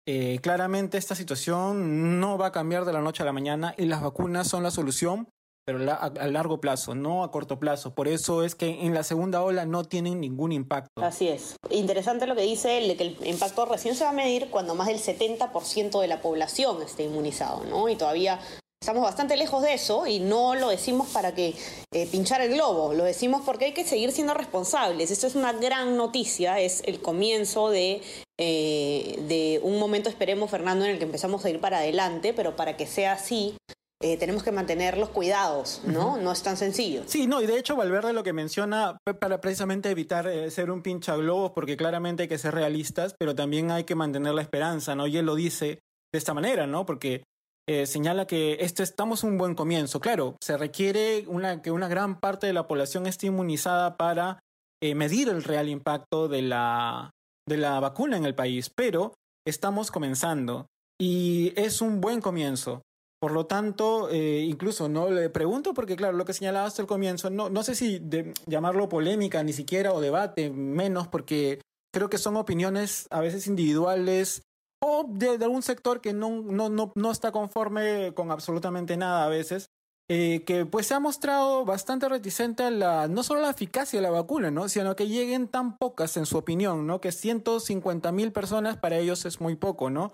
Eh, 0.08 0.40
claramente 0.42 0.98
esta 0.98 1.16
situación 1.16 2.20
no 2.20 2.38
va 2.38 2.48
a 2.48 2.52
cambiar 2.52 2.86
de 2.86 2.94
la 2.94 3.02
noche 3.02 3.22
a 3.22 3.26
la 3.26 3.34
mañana 3.34 3.76
y 3.78 3.86
las 3.86 4.02
vacunas 4.02 4.48
son 4.48 4.64
la 4.64 4.72
solución, 4.72 5.28
pero 5.68 5.80
a, 5.92 6.28
largo 6.28 6.62
plazo, 6.62 6.96
no 6.96 7.26
a 7.26 7.30
corto 7.30 7.60
plazo. 7.60 7.94
Por 7.94 8.08
eso 8.08 8.44
es 8.44 8.56
que 8.56 8.86
en 8.86 8.94
la 8.94 9.04
segunda 9.04 9.44
ola 9.44 9.66
no 9.66 9.84
tienen 9.84 10.22
ningún 10.22 10.54
impacto. 10.54 11.04
Así 11.04 11.28
es. 11.28 11.58
Interesante 11.70 12.26
lo 12.26 12.38
que 12.38 12.44
dice 12.44 12.78
él, 12.78 12.88
de 12.88 12.96
que 12.96 13.04
el 13.04 13.28
impacto 13.28 13.66
recién 13.66 13.94
se 13.94 14.06
va 14.06 14.12
a 14.12 14.14
medir 14.14 14.50
cuando 14.50 14.76
más 14.76 14.88
del 14.88 15.00
70% 15.00 16.00
de 16.00 16.08
la 16.08 16.22
población 16.22 16.82
esté 16.82 17.04
inmunizado, 17.04 17.66
¿no? 17.66 17.90
Y 17.90 17.98
todavía 17.98 18.40
Estamos 18.80 19.02
bastante 19.02 19.36
lejos 19.36 19.64
de 19.64 19.74
eso 19.74 20.06
y 20.06 20.20
no 20.20 20.54
lo 20.54 20.70
decimos 20.70 21.10
para 21.10 21.34
que 21.34 21.56
eh, 21.92 22.08
pinchar 22.12 22.42
el 22.42 22.54
globo, 22.54 22.94
lo 22.94 23.04
decimos 23.04 23.42
porque 23.44 23.66
hay 23.66 23.74
que 23.74 23.84
seguir 23.84 24.12
siendo 24.12 24.36
responsables. 24.36 25.10
Esto 25.10 25.26
es 25.26 25.36
una 25.36 25.52
gran 25.52 25.98
noticia, 25.98 26.60
es 26.60 26.84
el 26.86 27.02
comienzo 27.02 27.72
de, 27.72 28.02
eh, 28.38 29.20
de 29.28 29.60
un 29.64 29.80
momento, 29.80 30.10
esperemos, 30.10 30.52
Fernando, 30.52 30.86
en 30.86 30.92
el 30.92 31.00
que 31.00 31.06
empezamos 31.06 31.44
a 31.44 31.50
ir 31.50 31.60
para 31.60 31.80
adelante, 31.80 32.34
pero 32.34 32.56
para 32.56 32.78
que 32.78 32.86
sea 32.86 33.14
así, 33.14 33.58
eh, 34.00 34.18
tenemos 34.18 34.44
que 34.44 34.52
mantener 34.52 34.96
los 34.96 35.10
cuidados, 35.10 35.82
¿no? 35.84 36.18
No 36.18 36.32
es 36.32 36.44
tan 36.44 36.56
sencillo. 36.56 37.02
Sí, 37.08 37.26
no, 37.26 37.42
y 37.42 37.48
de 37.48 37.58
hecho 37.58 37.76
Valverde 37.76 38.14
lo 38.14 38.22
que 38.24 38.32
menciona 38.32 38.98
para 39.20 39.42
precisamente 39.42 39.90
evitar 39.90 40.28
eh, 40.28 40.52
ser 40.52 40.70
un 40.70 40.84
pincha 40.84 41.16
globos, 41.16 41.52
porque 41.56 41.78
claramente 41.78 42.24
hay 42.24 42.30
que 42.30 42.38
ser 42.38 42.54
realistas, 42.54 43.16
pero 43.18 43.34
también 43.34 43.72
hay 43.72 43.86
que 43.86 43.96
mantener 43.96 44.36
la 44.36 44.44
esperanza, 44.44 44.94
¿no? 44.94 45.08
Y 45.08 45.18
él 45.18 45.26
lo 45.26 45.34
dice 45.34 45.80
de 46.14 46.18
esta 46.18 46.36
manera, 46.36 46.68
¿no? 46.68 46.86
Porque 46.86 47.24
eh, 47.68 47.88
señala 47.88 48.28
que 48.28 48.58
esto 48.60 48.84
estamos 48.84 49.24
un 49.24 49.40
buen 49.40 49.56
comienzo. 49.56 50.00
Claro, 50.00 50.38
se 50.42 50.58
requiere 50.58 51.26
una, 51.28 51.64
que 51.64 51.72
una 51.72 51.88
gran 51.88 52.20
parte 52.20 52.46
de 52.46 52.54
la 52.54 52.68
población 52.68 53.08
esté 53.08 53.28
inmunizada 53.28 53.98
para 53.98 54.40
medir 54.80 55.28
el 55.30 55.44
real 55.44 55.70
impacto 55.70 56.28
de 56.28 56.44
la, 56.44 57.10
de 57.50 57.58
la 57.58 57.80
vacuna 57.80 58.16
en 58.16 58.26
el 58.26 58.36
país, 58.36 58.70
pero 58.70 59.16
estamos 59.44 59.90
comenzando 59.90 60.68
y 61.02 61.52
es 61.56 61.82
un 61.82 62.00
buen 62.00 62.22
comienzo. 62.22 62.84
Por 63.20 63.32
lo 63.32 63.48
tanto, 63.48 64.10
eh, 64.12 64.42
incluso 64.42 64.90
no 64.90 65.10
le 65.10 65.30
pregunto 65.30 65.74
porque, 65.74 65.96
claro, 65.96 66.16
lo 66.16 66.26
que 66.26 66.34
señalaba 66.34 66.68
hasta 66.68 66.84
el 66.84 66.88
comienzo, 66.88 67.32
no, 67.32 67.50
no 67.50 67.64
sé 67.64 67.74
si 67.74 67.98
de 67.98 68.34
llamarlo 68.46 68.90
polémica 68.90 69.44
ni 69.44 69.54
siquiera 69.54 69.92
o 69.92 70.02
debate, 70.02 70.52
menos 70.52 71.08
porque 71.08 71.60
creo 71.92 72.10
que 72.10 72.20
son 72.20 72.38
opiniones 72.38 73.08
a 73.10 73.22
veces 73.22 73.48
individuales 73.48 74.44
o 74.84 75.06
de, 75.10 75.44
algún 75.44 75.64
sector 75.64 76.00
que 76.00 76.14
no, 76.14 76.42
no, 76.44 76.70
no, 76.70 76.92
no, 76.94 77.12
está 77.12 77.32
conforme 77.32 78.14
con 78.14 78.30
absolutamente 78.30 78.98
nada 78.98 79.26
a 79.26 79.30
veces, 79.30 79.72
eh, 80.10 80.44
que 80.46 80.68
pues 80.68 80.86
se 80.86 80.94
ha 80.94 81.00
mostrado 81.00 81.66
bastante 81.66 82.08
reticente 82.08 82.64
a 82.64 82.70
la, 82.70 83.08
no 83.08 83.24
solo 83.24 83.42
la 83.42 83.50
eficacia 83.50 83.98
de 83.98 84.04
la 84.04 84.12
vacuna, 84.12 84.52
¿no? 84.52 84.70
sino 84.70 84.96
que 84.96 85.08
lleguen 85.08 85.48
tan 85.48 85.78
pocas 85.78 86.16
en 86.18 86.28
su 86.28 86.38
opinión, 86.38 86.86
¿no? 86.86 87.02
que 87.02 87.12
150 87.12 88.12
mil 88.12 88.32
personas 88.32 88.78
para 88.78 88.98
ellos 88.98 89.26
es 89.26 89.42
muy 89.42 89.56
poco, 89.56 89.90
¿no? 89.90 90.14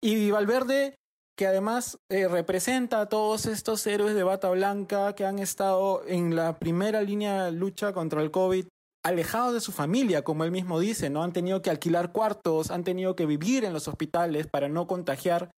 Y 0.00 0.30
Valverde 0.30 0.94
que 1.36 1.46
además 1.46 1.98
eh, 2.10 2.28
representa 2.28 3.00
a 3.00 3.08
todos 3.08 3.46
estos 3.46 3.86
héroes 3.86 4.14
de 4.14 4.22
bata 4.22 4.50
blanca 4.50 5.14
que 5.14 5.24
han 5.24 5.38
estado 5.38 6.02
en 6.06 6.36
la 6.36 6.58
primera 6.58 7.02
línea 7.02 7.44
de 7.44 7.52
lucha 7.52 7.92
contra 7.92 8.22
el 8.22 8.30
COVID, 8.30 8.66
alejados 9.04 9.54
de 9.54 9.60
su 9.60 9.72
familia, 9.72 10.22
como 10.22 10.44
él 10.44 10.50
mismo 10.50 10.78
dice, 10.80 11.10
¿no? 11.10 11.22
Han 11.22 11.32
tenido 11.32 11.60
que 11.60 11.70
alquilar 11.70 12.12
cuartos, 12.12 12.70
han 12.70 12.84
tenido 12.84 13.16
que 13.16 13.26
vivir 13.26 13.64
en 13.64 13.72
los 13.72 13.88
hospitales 13.88 14.46
para 14.46 14.68
no 14.68 14.86
contagiar 14.86 15.50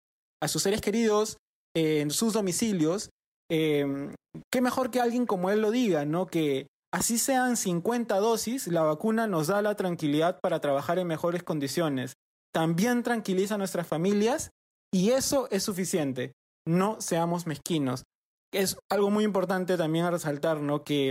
a 0.41 0.49
sus 0.49 0.63
seres 0.63 0.81
queridos 0.81 1.37
eh, 1.77 2.01
en 2.01 2.11
sus 2.11 2.33
domicilios. 2.33 3.11
Em, 3.51 4.15
qué 4.51 4.61
mejor 4.61 4.91
que 4.91 5.01
alguien 5.01 5.27
como 5.27 5.51
él 5.51 5.61
lo 5.61 5.71
diga, 5.71 6.05
¿no? 6.05 6.27
Que 6.27 6.69
así 6.93 7.19
sean 7.19 7.57
50 7.57 8.17
dosis, 8.17 8.69
la 8.69 8.83
vacuna 8.83 9.27
nos 9.27 9.49
da 9.49 9.61
la 9.61 9.75
tranquilidad 9.75 10.39
para 10.41 10.61
trabajar 10.61 10.99
en 10.99 11.09
mejores 11.09 11.43
condiciones. 11.43 12.15
También 12.53 13.03
tranquiliza 13.03 13.57
a 13.57 13.59
nuestras 13.59 13.87
familias 13.87 14.53
y 14.95 15.11
eso 15.11 15.49
es 15.51 15.65
suficiente. 15.65 16.35
No 16.69 17.01
seamos 17.01 17.49
mezquinos. 17.49 18.05
Es 18.53 18.77
algo 18.89 19.11
muy 19.11 19.25
importante 19.25 19.77
también 19.77 20.05
a 20.05 20.13
resaltar, 20.13 20.61
¿no? 20.61 20.85
Que 20.85 21.09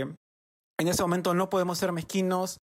en 0.80 0.88
ese 0.88 1.02
momento 1.02 1.34
no 1.34 1.50
podemos 1.50 1.76
ser 1.76 1.92
mezquinos, 1.92 2.56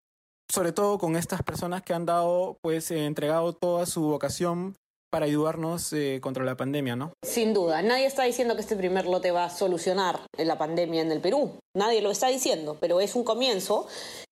sobre 0.50 0.72
todo 0.72 0.96
con 0.96 1.16
estas 1.16 1.42
personas 1.42 1.82
que 1.82 1.92
han 1.92 2.06
dado, 2.06 2.56
pues, 2.62 2.90
eh, 2.90 3.04
entregado 3.04 3.52
toda 3.52 3.84
su 3.84 4.00
vocación 4.00 4.76
para 5.12 5.26
ayudarnos 5.26 5.92
eh, 5.92 6.20
contra 6.22 6.42
la 6.42 6.56
pandemia, 6.56 6.96
¿no? 6.96 7.12
Sin 7.22 7.52
duda, 7.52 7.82
nadie 7.82 8.06
está 8.06 8.22
diciendo 8.22 8.54
que 8.54 8.62
este 8.62 8.76
primer 8.76 9.04
lote 9.04 9.30
va 9.30 9.44
a 9.44 9.50
solucionar 9.50 10.20
la 10.38 10.56
pandemia 10.56 11.02
en 11.02 11.12
el 11.12 11.20
Perú, 11.20 11.58
nadie 11.76 12.00
lo 12.00 12.10
está 12.10 12.28
diciendo, 12.28 12.78
pero 12.80 13.00
es 13.00 13.14
un 13.14 13.24
comienzo 13.24 13.88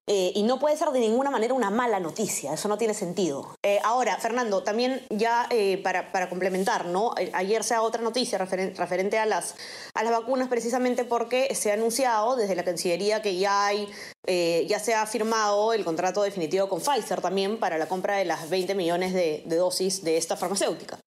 eh, 0.08 0.32
y 0.34 0.42
no 0.42 0.58
puede 0.58 0.76
ser 0.76 0.88
de 0.90 1.00
ninguna 1.00 1.30
manera 1.30 1.54
una 1.54 1.70
mala 1.70 2.00
noticia, 2.00 2.54
eso 2.54 2.68
no 2.68 2.78
tiene 2.78 2.94
sentido. 2.94 3.54
Eh, 3.62 3.78
ahora, 3.84 4.16
Fernando, 4.16 4.62
también 4.62 5.06
ya 5.10 5.48
para, 5.82 6.10
para, 6.12 6.28
complementar, 6.28 6.86
¿no? 6.86 7.14
Ayer 7.32 7.62
se 7.62 7.74
ha 7.74 7.82
otra 7.82 8.02
noticia 8.02 8.38
referente 8.38 9.18
a 9.18 9.26
las, 9.26 9.54
a 9.94 10.02
las 10.02 10.12
vacunas 10.12 10.48
precisamente 10.48 11.04
porque 11.04 11.54
se 11.54 11.70
ha 11.70 11.74
anunciado 11.74 12.36
desde 12.36 12.56
la 12.56 12.64
Cancillería 12.64 13.22
que 13.22 13.36
ya 13.36 13.66
hay, 13.66 13.88
ya 14.26 14.78
se 14.78 14.94
ha 14.94 15.06
firmado 15.06 15.72
el 15.72 15.84
contrato 15.84 16.22
definitivo 16.22 16.68
con 16.68 16.80
Pfizer 16.80 17.20
también 17.20 17.58
para 17.58 17.78
la 17.78 17.86
compra 17.86 18.16
de 18.16 18.24
las 18.24 18.48
20 18.50 18.74
millones 18.74 19.12
de, 19.14 19.42
de 19.46 19.56
dosis 19.56 20.02
de 20.02 20.16
esta 20.16 20.36
farmacéutica. 20.36 20.98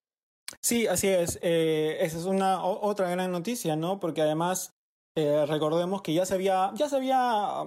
Sí, 0.62 0.88
así 0.88 1.08
es. 1.08 1.40
Eh, 1.42 1.98
esa 2.02 2.18
es 2.18 2.26
una 2.26 2.64
otra 2.64 3.10
gran 3.10 3.32
noticia, 3.32 3.76
¿no? 3.76 4.00
Porque 4.00 4.22
además 4.22 4.74
eh, 5.16 5.46
recordemos 5.48 6.02
que 6.02 6.14
ya 6.14 6.26
se 6.26 6.36
había, 6.36 6.72
ya 6.76 6.88
se 6.88 6.98
había 6.98 7.64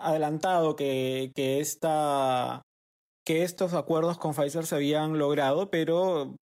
adelantado 0.00 0.76
que, 0.76 1.32
que, 1.34 1.60
esta, 1.60 2.62
que 3.26 3.42
estos 3.42 3.74
acuerdos 3.74 4.18
con 4.18 4.34
Pfizer 4.34 4.66
se 4.66 4.74
habían 4.76 5.18
logrado, 5.18 5.70
pero 5.70 6.34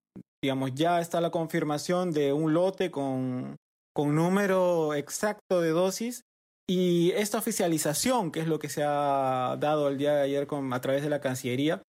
digamos, 0.43 0.75
ya 0.75 1.01
está 1.01 1.21
la 1.21 1.31
confirmación 1.31 2.13
de 2.13 2.33
un 2.33 2.55
lote 2.55 2.91
con, 2.91 3.57
con 3.95 4.15
número 4.15 4.95
exacto 4.95 5.61
de 5.61 5.71
dosis 5.71 6.23
y 6.71 7.13
esta 7.13 7.39
oficialización, 7.39 8.31
que 8.31 8.41
es 8.41 8.47
lo 8.47 8.59
que 8.59 8.69
se 8.69 8.85
ha 8.85 9.57
dado 9.59 9.89
el 9.89 9.97
día 9.97 10.15
de 10.15 10.23
ayer 10.23 10.47
con, 10.47 10.73
a 10.73 10.81
través 10.81 11.03
de 11.03 11.09
la 11.09 11.21
Cancillería, 11.21 11.83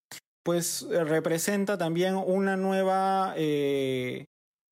pues 0.43 0.87
eh, 0.89 1.03
representa 1.03 1.77
también 1.77 2.15
una 2.15 2.55
nueva, 2.55 3.33
eh, 3.35 4.25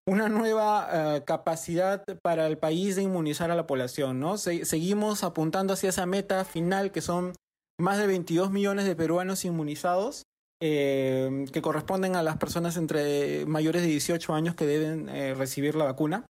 una 0.07 0.29
nueva 0.29 0.89
eh, 0.91 1.23
capacidad 1.25 2.03
para 2.23 2.47
el 2.47 2.57
país 2.57 2.95
de 2.95 3.03
inmunizar 3.03 3.51
a 3.51 3.55
la 3.55 3.67
población, 3.67 4.19
¿no? 4.19 4.37
seguimos 4.37 5.23
apuntando 5.23 5.73
hacia 5.73 5.89
esa 5.89 6.05
meta 6.05 6.45
final 6.45 6.91
que 6.91 7.01
son 7.01 7.33
más 7.79 7.97
de 7.97 8.07
22 8.07 8.49
millones 8.51 8.85
de 8.85 8.95
peruanos 8.95 9.45
inmunizados, 9.45 10.23
que 10.59 11.61
corresponden 11.61 12.15
a 12.15 12.23
las 12.23 12.37
personas 12.37 12.77
entre 12.77 13.45
mayores 13.45 13.83
de 13.83 13.89
18 13.89 14.33
años 14.33 14.55
que 14.55 14.65
deben 14.65 15.07
recibir 15.37 15.75
la 15.75 15.83
vacuna. 15.83 16.25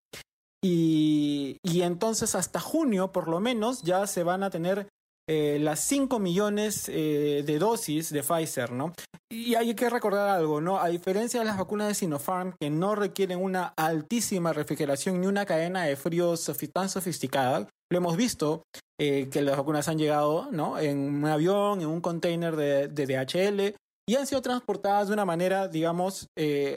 Y 0.63 1.57
entonces 1.63 2.33
hasta 2.35 2.61
junio, 2.61 3.11
por 3.11 3.27
lo 3.27 3.41
menos, 3.41 3.81
ya 3.81 4.07
se 4.07 4.23
van 4.23 4.43
a 4.43 4.49
tener 4.49 4.87
eh, 5.29 5.57
las 5.61 5.79
5 5.79 6.19
millones 6.19 6.89
eh, 6.89 7.43
de 7.45 7.59
dosis 7.59 8.09
de 8.11 8.23
Pfizer, 8.23 8.71
¿no? 8.73 8.93
Y 9.31 9.55
hay 9.55 9.73
que 9.73 9.89
recordar 9.89 10.29
algo, 10.29 10.59
¿no? 10.59 10.79
A 10.79 10.89
diferencia 10.89 11.39
de 11.39 11.45
las 11.45 11.57
vacunas 11.57 11.87
de 11.87 11.93
Sinopharm, 11.93 12.55
que 12.59 12.69
no 12.69 12.93
requieren 12.93 13.41
una 13.41 13.73
altísima 13.77 14.51
refrigeración 14.51 15.21
ni 15.21 15.27
una 15.27 15.45
cadena 15.45 15.83
de 15.85 15.95
frío 15.95 16.35
tan 16.73 16.89
sofisticada, 16.89 17.69
lo 17.89 17.97
hemos 17.97 18.17
visto 18.17 18.63
eh, 18.99 19.29
que 19.31 19.41
las 19.41 19.55
vacunas 19.55 19.87
han 19.87 19.97
llegado, 19.97 20.49
¿no? 20.51 20.77
En 20.77 20.99
un 20.99 21.25
avión, 21.25 21.79
en 21.79 21.87
un 21.87 22.01
container 22.01 22.57
de, 22.57 22.89
de 22.89 23.05
DHL 23.05 23.75
y 24.05 24.15
han 24.15 24.27
sido 24.27 24.41
transportadas 24.41 25.07
de 25.07 25.13
una 25.13 25.23
manera, 25.23 25.69
digamos, 25.69 26.27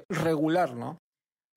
regular, 0.09 0.77
¿no? 0.77 0.99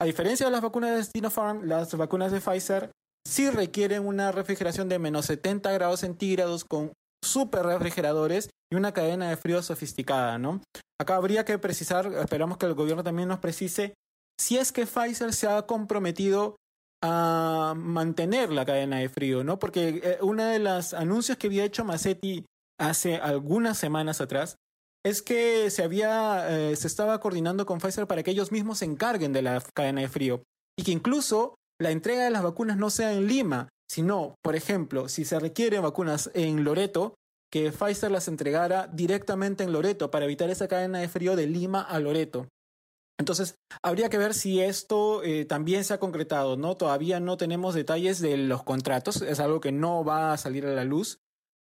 A 0.00 0.06
diferencia 0.06 0.46
de 0.46 0.52
las 0.52 0.62
vacunas 0.62 0.96
de 0.96 1.04
Sinopharm, 1.04 1.64
las 1.64 1.94
vacunas 1.94 2.32
de 2.32 2.40
Pfizer 2.40 2.90
sí 3.26 3.50
requieren 3.50 4.06
una 4.06 4.32
refrigeración 4.32 4.88
de 4.88 4.98
menos 4.98 5.26
70 5.26 5.70
grados 5.72 6.00
centígrados 6.00 6.64
con 6.64 6.92
super 7.24 7.64
refrigeradores 7.66 8.48
y 8.72 8.76
una 8.76 8.92
cadena 8.92 9.28
de 9.28 9.36
frío 9.36 9.62
sofisticada, 9.62 10.38
¿no? 10.38 10.60
Acá 11.00 11.16
habría 11.16 11.44
que 11.44 11.58
precisar, 11.58 12.12
esperamos 12.12 12.58
que 12.58 12.66
el 12.66 12.74
gobierno 12.74 13.02
también 13.02 13.28
nos 13.28 13.38
precise, 13.38 13.94
si 14.38 14.56
es 14.56 14.72
que 14.72 14.86
Pfizer 14.86 15.32
se 15.32 15.48
ha 15.48 15.62
comprometido 15.62 16.56
a 17.02 17.74
mantener 17.76 18.50
la 18.50 18.64
cadena 18.64 18.98
de 18.98 19.08
frío, 19.08 19.44
¿no? 19.44 19.58
Porque 19.58 20.00
eh, 20.02 20.18
uno 20.20 20.44
de 20.44 20.58
los 20.58 20.94
anuncios 20.94 21.38
que 21.38 21.46
había 21.46 21.64
hecho 21.64 21.84
Massetti 21.84 22.44
hace 22.78 23.16
algunas 23.16 23.78
semanas 23.78 24.20
atrás 24.20 24.56
es 25.04 25.22
que 25.22 25.70
se 25.70 25.82
había, 25.82 26.46
eh, 26.50 26.76
se 26.76 26.86
estaba 26.86 27.20
coordinando 27.20 27.64
con 27.64 27.78
Pfizer 27.78 28.06
para 28.06 28.22
que 28.22 28.30
ellos 28.30 28.52
mismos 28.52 28.78
se 28.78 28.84
encarguen 28.84 29.32
de 29.32 29.42
la 29.42 29.62
cadena 29.74 30.02
de 30.02 30.08
frío 30.08 30.42
y 30.78 30.84
que 30.84 30.92
incluso 30.92 31.54
la 31.80 31.90
entrega 31.90 32.24
de 32.24 32.30
las 32.30 32.42
vacunas 32.42 32.76
no 32.76 32.90
sea 32.90 33.12
en 33.12 33.26
Lima, 33.26 33.68
sino, 33.90 34.34
por 34.42 34.54
ejemplo, 34.54 35.08
si 35.08 35.24
se 35.24 35.40
requieren 35.40 35.82
vacunas 35.82 36.30
en 36.34 36.62
Loreto, 36.62 37.14
que 37.50 37.72
Pfizer 37.72 38.10
las 38.10 38.28
entregara 38.28 38.86
directamente 38.92 39.64
en 39.64 39.72
Loreto 39.72 40.10
para 40.10 40.26
evitar 40.26 40.50
esa 40.50 40.68
cadena 40.68 41.00
de 41.00 41.08
frío 41.08 41.34
de 41.34 41.46
Lima 41.46 41.80
a 41.80 41.98
Loreto. 41.98 42.46
Entonces, 43.18 43.54
habría 43.82 44.08
que 44.08 44.18
ver 44.18 44.34
si 44.34 44.60
esto 44.60 45.22
eh, 45.24 45.44
también 45.44 45.84
se 45.84 45.94
ha 45.94 46.00
concretado, 46.00 46.56
¿no? 46.56 46.76
Todavía 46.76 47.18
no 47.18 47.36
tenemos 47.36 47.74
detalles 47.74 48.20
de 48.20 48.36
los 48.36 48.62
contratos, 48.62 49.22
es 49.22 49.40
algo 49.40 49.60
que 49.60 49.72
no 49.72 50.04
va 50.04 50.32
a 50.32 50.38
salir 50.38 50.64
a 50.66 50.74
la 50.74 50.84
luz, 50.84 51.18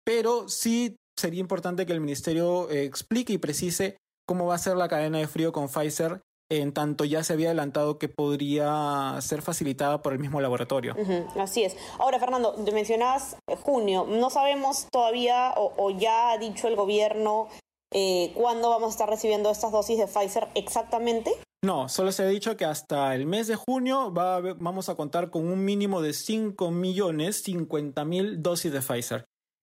pero 0.05 0.49
sí 0.49 0.97
sería 1.19 1.41
importante 1.41 1.87
que 1.87 1.93
el 1.93 2.01
ministerio 2.01 2.71
eh, 2.71 2.85
explique 2.85 3.33
y 3.33 3.39
precise 3.39 3.99
cómo 4.27 4.47
va 4.47 4.55
a 4.55 4.59
ser 4.59 4.77
la 4.77 4.89
cadena 4.89 5.19
de 5.19 5.29
frío 5.29 5.53
con 5.53 5.69
Pfizer 5.69 6.23
en 6.51 6.73
tanto 6.73 7.05
ya 7.05 7.25
se 7.25 7.33
había 7.33 7.49
adelantado 7.49 7.99
que 7.99 8.09
podría 8.09 9.17
ser 9.21 9.43
facilitada 9.43 10.03
por 10.03 10.13
el 10.13 10.19
mismo 10.19 10.41
laboratorio. 10.41 10.95
así 11.39 11.65
es. 11.65 11.77
Ahora, 11.99 12.19
Fernando, 12.19 12.53
te 12.53 12.73
mencionabas 12.73 13.37
eh, 13.49 13.57
junio. 13.57 14.07
No 14.09 14.31
sabemos 14.31 14.87
todavía 14.91 15.55
o, 15.57 15.91
ya 15.91 16.31
ha 16.31 16.39
dicho 16.39 16.69
el 16.69 16.77
gobierno 16.77 17.49
eh, 17.93 18.33
cuándo 18.35 18.71
vamos 18.71 18.89
a 18.89 18.91
estar 18.91 19.09
recibiendo 19.09 19.51
estas 19.51 19.73
dosis 19.73 19.99
de 19.99 20.07
Pfizer 20.07 20.49
exactamente. 20.55 21.33
No, 21.65 21.89
solo 21.89 22.13
se 22.13 22.25
ha 22.25 22.27
dicho 22.27 22.59
que 22.59 22.67
hasta 22.67 23.15
el 23.15 23.25
mes 23.25 23.47
de 23.47 23.57
junio 23.57 24.13
va 24.13 24.41
vamos 24.41 24.91
a 24.91 24.97
contar 24.97 25.31
con 25.31 25.47
un 25.47 25.65
mínimo 25.65 26.03
de 26.03 26.13
5 26.13 26.71
millones 26.71 27.43
50 27.43 28.05
mil 28.05 28.43
dosis 28.43 28.71
de 28.71 28.81
Pfizer. 28.81 29.25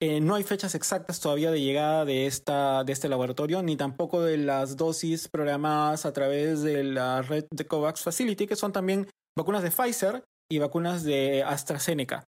Eh, 0.07 0.21
no 0.21 0.35
hay 0.35 0.43
fechas 0.43 0.75
exactas 0.75 1.19
todavía 1.19 1.51
de 1.51 1.63
llegada 1.63 2.05
de, 2.05 2.27
esta, 2.27 2.85
de 2.85 2.93
este 2.93 3.09
laboratorio, 3.09 3.63
ni 3.63 3.75
tampoco 3.75 4.21
de 4.21 4.37
las 4.37 4.77
dosis 4.77 5.29
programadas 5.29 6.05
a 6.05 6.13
través 6.13 6.61
de 6.61 6.85
la 6.85 7.23
red 7.23 7.47
de 7.51 7.67
COVAX 7.67 8.03
Facility, 8.03 8.47
que 8.47 8.55
son 8.55 8.71
también 8.71 9.09
vacunas 9.35 9.63
de 9.63 9.71
Pfizer, 9.71 10.23
y 10.53 10.59
vacunas 10.59 11.05
de 11.05 11.43
AstraZeneca. 11.43 12.25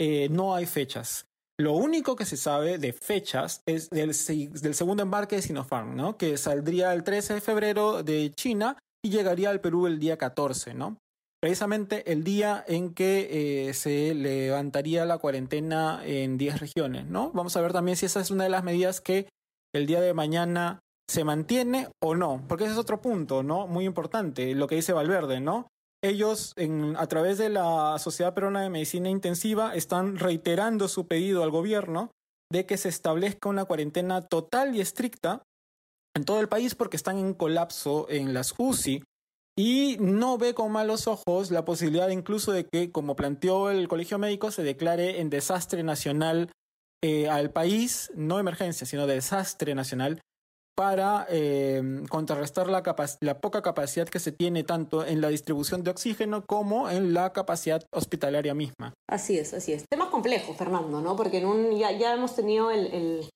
Eh, 0.00 0.28
no 0.28 0.56
hay 0.56 0.66
fechas. 0.66 1.26
Lo 1.56 1.74
único 1.74 2.16
que 2.16 2.24
se 2.24 2.36
sabe 2.36 2.78
de 2.78 2.92
fechas 2.92 3.62
es 3.64 3.90
del, 3.90 4.08
del, 4.08 4.74
segundo 4.74 5.04
embarque 5.04 5.36
de 5.36 5.42
Sinopharm, 5.42 5.94
¿no? 5.94 6.16
Que 6.16 6.36
saldría 6.36 6.92
el 6.92 7.04
13 7.04 7.34
de 7.34 7.40
febrero 7.40 8.02
de 8.02 8.32
China 8.32 8.76
y 9.04 9.10
llegaría 9.10 9.50
al 9.50 9.60
Perú 9.60 9.86
el 9.86 10.00
día 10.00 10.16
14, 10.18 10.74
¿no? 10.74 10.96
Precisamente 11.40 12.12
el 12.12 12.22
día 12.22 12.62
en 12.68 12.92
que 12.92 13.68
eh, 13.68 13.74
se 13.74 14.14
levantaría 14.14 15.06
la 15.06 15.16
cuarentena 15.16 16.02
en 16.04 16.36
10 16.36 16.60
regiones, 16.60 17.06
¿no? 17.06 17.30
Vamos 17.32 17.56
a 17.56 17.62
ver 17.62 17.72
también 17.72 17.96
si 17.96 18.04
esa 18.04 18.20
es 18.20 18.30
una 18.30 18.44
de 18.44 18.50
las 18.50 18.62
medidas 18.62 19.00
que 19.00 19.26
el 19.74 19.86
día 19.86 20.02
de 20.02 20.12
mañana 20.12 20.80
se 21.08 21.24
mantiene 21.24 21.88
o 22.02 22.14
no, 22.14 22.44
porque 22.46 22.64
ese 22.64 22.74
es 22.74 22.78
otro 22.78 23.00
punto, 23.00 23.42
¿no? 23.42 23.66
Muy 23.66 23.86
importante, 23.86 24.54
lo 24.54 24.66
que 24.66 24.74
dice 24.76 24.92
Valverde, 24.92 25.40
¿no? 25.40 25.66
Ellos, 26.02 26.52
en, 26.56 26.94
a 26.96 27.06
través 27.06 27.38
de 27.38 27.48
la 27.48 27.98
Sociedad 27.98 28.34
Peruana 28.34 28.62
de 28.62 28.70
Medicina 28.70 29.08
Intensiva, 29.08 29.74
están 29.74 30.18
reiterando 30.18 30.88
su 30.88 31.08
pedido 31.08 31.42
al 31.42 31.50
gobierno 31.50 32.10
de 32.52 32.66
que 32.66 32.76
se 32.76 32.88
establezca 32.88 33.48
una 33.48 33.64
cuarentena 33.64 34.22
total 34.22 34.74
y 34.76 34.80
estricta 34.80 35.42
en 36.14 36.24
todo 36.24 36.40
el 36.40 36.48
país 36.48 36.74
porque 36.74 36.96
están 36.96 37.18
en 37.18 37.34
colapso 37.34 38.06
en 38.10 38.34
las 38.34 38.54
UCI 38.58 39.02
y 39.56 39.96
no 40.00 40.38
ve 40.38 40.54
con 40.54 40.72
malos 40.72 41.06
ojos 41.06 41.50
la 41.50 41.64
posibilidad 41.64 42.08
incluso 42.08 42.52
de 42.52 42.66
que, 42.66 42.90
como 42.92 43.16
planteó 43.16 43.70
el 43.70 43.88
Colegio 43.88 44.18
Médico, 44.18 44.50
se 44.50 44.62
declare 44.62 45.20
en 45.20 45.30
desastre 45.30 45.82
nacional 45.82 46.50
eh, 47.02 47.28
al 47.28 47.50
país, 47.50 48.10
no 48.14 48.38
emergencia, 48.38 48.86
sino 48.86 49.06
desastre 49.06 49.74
nacional, 49.74 50.20
para 50.80 51.26
eh, 51.28 51.82
contrarrestar 52.08 52.68
la, 52.68 52.82
la, 53.20 53.40
poca 53.40 53.60
capacidad 53.60 54.08
que 54.08 54.18
se 54.18 54.32
tiene 54.32 54.64
tanto 54.64 55.04
en 55.04 55.20
la 55.20 55.28
distribución 55.28 55.82
de 55.82 55.90
oxígeno 55.90 56.44
como 56.46 56.88
en 56.88 57.12
la 57.12 57.34
capacidad 57.34 57.82
hospitalaria 57.92 58.54
misma. 58.54 58.94
Así 59.06 59.38
es, 59.38 59.52
así 59.52 59.74
es. 59.74 59.84
Tema 59.90 60.10
complejo, 60.10 60.54
Fernando, 60.54 61.02
¿no? 61.02 61.16
Porque 61.16 61.38
en 61.38 61.46
un, 61.46 61.76
ya, 61.76 61.92
ya 61.92 62.14
hemos 62.14 62.34
tenido 62.34 62.70
el, 62.70 63.28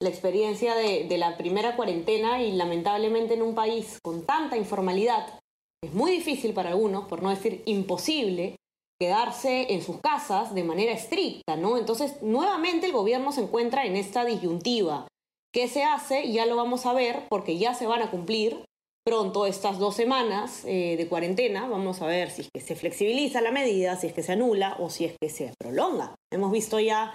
la 0.00 0.08
experiencia 0.08 0.76
de, 0.76 1.08
de, 1.08 1.18
la 1.18 1.36
primera 1.36 1.74
cuarentena 1.74 2.40
y 2.42 2.52
lamentablemente 2.52 3.34
en 3.34 3.42
un 3.42 3.56
país 3.56 3.98
con 4.00 4.24
tanta 4.24 4.56
informalidad, 4.56 5.40
es 5.86 5.94
muy 5.94 6.10
difícil 6.12 6.52
para 6.52 6.70
algunos, 6.70 7.06
por 7.06 7.22
no 7.22 7.30
decir 7.30 7.62
imposible, 7.66 8.56
quedarse 9.00 9.72
en 9.72 9.82
sus 9.82 10.00
casas 10.00 10.54
de 10.54 10.64
manera 10.64 10.92
estricta, 10.92 11.56
¿no? 11.56 11.78
Entonces, 11.78 12.22
nuevamente 12.22 12.86
el 12.86 12.92
gobierno 12.92 13.32
se 13.32 13.42
encuentra 13.42 13.84
en 13.84 13.96
esta 13.96 14.24
disyuntiva 14.24 15.06
¿Qué 15.54 15.68
se 15.68 15.84
hace? 15.84 16.32
Ya 16.32 16.46
lo 16.46 16.56
vamos 16.56 16.84
a 16.84 16.92
ver 16.92 17.28
porque 17.28 17.58
ya 17.58 17.74
se 17.74 17.86
van 17.86 18.02
a 18.02 18.10
cumplir 18.10 18.64
pronto 19.06 19.46
estas 19.46 19.78
dos 19.78 19.94
semanas 19.94 20.64
eh, 20.64 20.96
de 20.96 21.06
cuarentena. 21.06 21.68
Vamos 21.68 22.02
a 22.02 22.06
ver 22.06 22.28
si 22.32 22.42
es 22.42 22.48
que 22.52 22.60
se 22.60 22.74
flexibiliza 22.74 23.40
la 23.40 23.52
medida, 23.52 23.94
si 23.94 24.08
es 24.08 24.12
que 24.12 24.24
se 24.24 24.32
anula 24.32 24.74
o 24.80 24.90
si 24.90 25.04
es 25.04 25.14
que 25.20 25.30
se 25.30 25.52
prolonga. 25.56 26.16
Hemos 26.32 26.50
visto 26.50 26.80
ya 26.80 27.14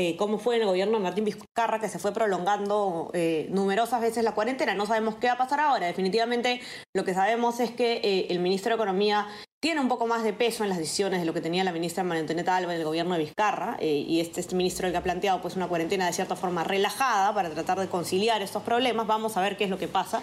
eh, 0.00 0.16
cómo 0.16 0.38
fue 0.38 0.56
en 0.56 0.62
el 0.62 0.68
gobierno 0.68 0.98
de 0.98 1.04
Martín 1.04 1.24
Vizcarra, 1.24 1.80
que 1.80 1.88
se 1.88 1.98
fue 1.98 2.12
prolongando 2.12 3.10
eh, 3.12 3.48
numerosas 3.50 4.00
veces 4.00 4.24
la 4.24 4.32
cuarentena. 4.32 4.74
No 4.74 4.86
sabemos 4.86 5.16
qué 5.16 5.26
va 5.26 5.34
a 5.34 5.38
pasar 5.38 5.60
ahora. 5.60 5.86
Definitivamente 5.86 6.60
lo 6.94 7.04
que 7.04 7.14
sabemos 7.14 7.60
es 7.60 7.70
que 7.70 8.26
el 8.28 8.38
ministro 8.40 8.70
de 8.70 8.76
Economía 8.76 9.26
tiene 9.60 9.82
un 9.82 9.88
poco 9.88 10.06
más 10.06 10.24
de 10.24 10.32
peso 10.32 10.62
en 10.62 10.70
las 10.70 10.78
decisiones 10.78 11.20
de 11.20 11.26
lo 11.26 11.34
que 11.34 11.42
tenía 11.42 11.62
la 11.64 11.72
ministra 11.72 12.02
María 12.02 12.22
Antonieta 12.22 12.56
Alba 12.56 12.72
en 12.72 12.80
el 12.80 12.86
gobierno 12.86 13.12
de 13.12 13.20
Vizcarra, 13.20 13.76
eh, 13.78 13.88
y 14.08 14.20
este, 14.20 14.40
este 14.40 14.56
ministro 14.56 14.86
el 14.86 14.92
que 14.92 14.98
ha 14.98 15.02
planteado 15.02 15.42
pues, 15.42 15.54
una 15.54 15.68
cuarentena 15.68 16.06
de 16.06 16.14
cierta 16.14 16.34
forma 16.34 16.64
relajada 16.64 17.34
para 17.34 17.50
tratar 17.50 17.78
de 17.78 17.88
conciliar 17.88 18.40
estos 18.40 18.62
problemas. 18.62 19.06
Vamos 19.06 19.36
a 19.36 19.42
ver 19.42 19.58
qué 19.58 19.64
es 19.64 19.70
lo 19.70 19.76
que 19.76 19.86
pasa, 19.86 20.20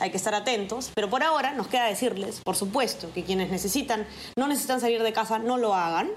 hay 0.00 0.10
que 0.10 0.16
estar 0.16 0.34
atentos, 0.34 0.90
pero 0.92 1.08
por 1.08 1.22
ahora 1.22 1.52
nos 1.52 1.68
queda 1.68 1.86
decirles, 1.86 2.40
por 2.40 2.56
supuesto, 2.56 3.12
que 3.14 3.22
quienes 3.22 3.50
necesitan, 3.50 4.06
no 4.36 4.48
necesitan 4.48 4.80
salir 4.80 5.04
de 5.04 5.12
casa, 5.12 5.38
no 5.38 5.56
lo 5.56 5.74
hagan, 5.74 6.10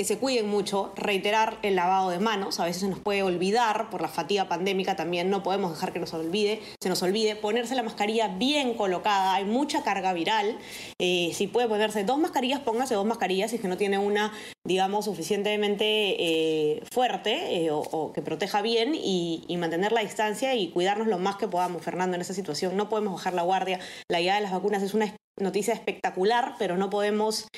que 0.00 0.04
se 0.04 0.16
cuiden 0.16 0.48
mucho, 0.48 0.94
reiterar 0.96 1.58
el 1.60 1.76
lavado 1.76 2.08
de 2.08 2.18
manos, 2.20 2.58
a 2.58 2.64
veces 2.64 2.80
se 2.80 2.88
nos 2.88 3.00
puede 3.00 3.22
olvidar 3.22 3.90
por 3.90 4.00
la 4.00 4.08
fatiga 4.08 4.48
pandémica 4.48 4.96
también, 4.96 5.28
no 5.28 5.42
podemos 5.42 5.72
dejar 5.72 5.92
que 5.92 5.98
nos 5.98 6.14
olvide, 6.14 6.62
se 6.82 6.88
nos 6.88 7.02
olvide, 7.02 7.36
ponerse 7.36 7.74
la 7.74 7.82
mascarilla 7.82 8.28
bien 8.28 8.72
colocada, 8.72 9.34
hay 9.34 9.44
mucha 9.44 9.82
carga 9.82 10.14
viral, 10.14 10.56
eh, 10.98 11.32
si 11.34 11.48
puede 11.48 11.68
ponerse 11.68 12.02
dos 12.04 12.18
mascarillas, 12.18 12.60
póngase 12.60 12.94
dos 12.94 13.04
mascarillas, 13.04 13.50
si 13.50 13.56
es 13.56 13.62
que 13.62 13.68
no 13.68 13.76
tiene 13.76 13.98
una, 13.98 14.32
digamos, 14.66 15.04
suficientemente 15.04 15.84
eh, 15.84 16.82
fuerte 16.90 17.66
eh, 17.66 17.68
o, 17.70 18.14
que 18.14 18.22
proteja 18.22 18.62
bien 18.62 18.94
y, 18.94 19.54
mantener 19.58 19.92
la 19.92 20.00
distancia 20.00 20.54
y 20.54 20.70
cuidarnos 20.70 21.08
lo 21.08 21.18
más 21.18 21.36
que 21.36 21.46
podamos, 21.46 21.82
Fernando, 21.82 22.14
en 22.14 22.22
esa 22.22 22.32
situación, 22.32 22.74
no 22.74 22.88
podemos 22.88 23.12
bajar 23.12 23.34
la 23.34 23.42
guardia, 23.42 23.80
la 24.10 24.20
llegada 24.20 24.38
de 24.38 24.44
las 24.44 24.52
vacunas 24.52 24.82
es 24.82 24.94
una 24.94 25.14
noticia 25.38 25.74
espectacular, 25.74 26.54
pero 26.58 26.78
no 26.78 26.88
podemos 26.88 27.48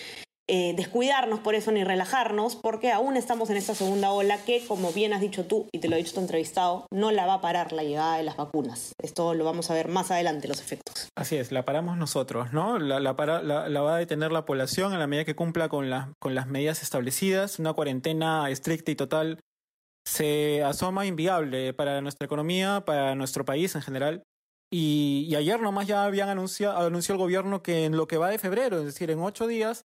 eh, 0.49 0.75
descuidarnos 0.77 1.41
por 1.41 1.55
eso 1.55 1.71
ni 1.71 1.85
relajarnos, 1.85 2.57
porque 2.57 2.91
aún 2.91 3.17
estamos 3.17 3.49
en 3.51 3.57
esta 3.57 3.75
segunda 3.75 4.11
ola 4.11 4.39
que, 4.45 4.65
como 4.67 4.93
bien 4.93 5.13
has 5.13 5.21
dicho 5.21 5.47
tú, 5.47 5.69
y 5.73 5.79
te 5.79 5.89
lo 5.89 5.95
ha 5.95 5.99
dicho 5.99 6.15
tu 6.15 6.21
entrevistado, 6.21 6.87
no 6.93 7.11
la 7.13 7.27
va 7.27 7.35
a 7.35 7.41
parar 7.41 7.73
la 7.73 7.85
llegada 7.85 8.17
de 8.17 8.25
las 8.25 8.37
vacunas. 8.37 8.93
Esto 9.01 9.35
lo 9.35 9.45
vamos 9.45 9.71
a 9.71 9.75
ver 9.75 9.89
más 9.89 10.11
adelante, 10.11 10.49
los 10.49 10.61
efectos. 10.61 11.09
Así 11.17 11.37
es, 11.37 11.53
la 11.53 11.65
paramos 11.65 11.97
nosotros, 11.97 12.53
¿no? 12.53 12.79
La, 12.79 12.99
la, 12.99 13.13
la, 13.13 13.81
va 13.81 13.95
a 13.95 13.99
detener 13.99 14.33
la 14.33 14.45
población 14.45 14.93
a 14.93 14.99
la 14.99 15.07
medida 15.07 15.25
que 15.25 15.37
cumpla 15.37 15.69
con, 15.69 15.89
con 16.19 16.35
las 16.35 16.49
medidas 16.49 16.83
establecidas. 16.83 17.59
Una 17.59 17.73
cuarentena 17.73 18.51
estricta 18.51 18.91
y 18.91 18.97
total 18.97 19.39
se 20.05 20.65
asoma 20.65 21.07
inviable 21.07 21.73
para 21.73 22.01
nuestra 22.01 22.27
economía, 22.27 22.83
para 22.85 23.15
nuestro 23.15 23.45
país 23.45 23.75
en 23.77 23.83
general. 23.83 24.23
Y, 24.73 25.27
y 25.29 25.37
ayer 25.37 25.61
nomás 25.61 25.87
ya 25.87 26.05
habían 26.05 26.31
anunciado, 26.31 26.79
anunció 26.79 27.13
el 27.15 27.19
gobierno 27.19 27.63
que 27.63 27.85
en 27.85 27.97
lo 27.97 28.09
que 28.09 28.17
va 28.17 28.31
de 28.31 28.39
febrero, 28.39 28.79
es 28.79 28.87
decir, 28.87 29.11
en 29.11 29.21
ocho 29.21 29.47
días, 29.47 29.85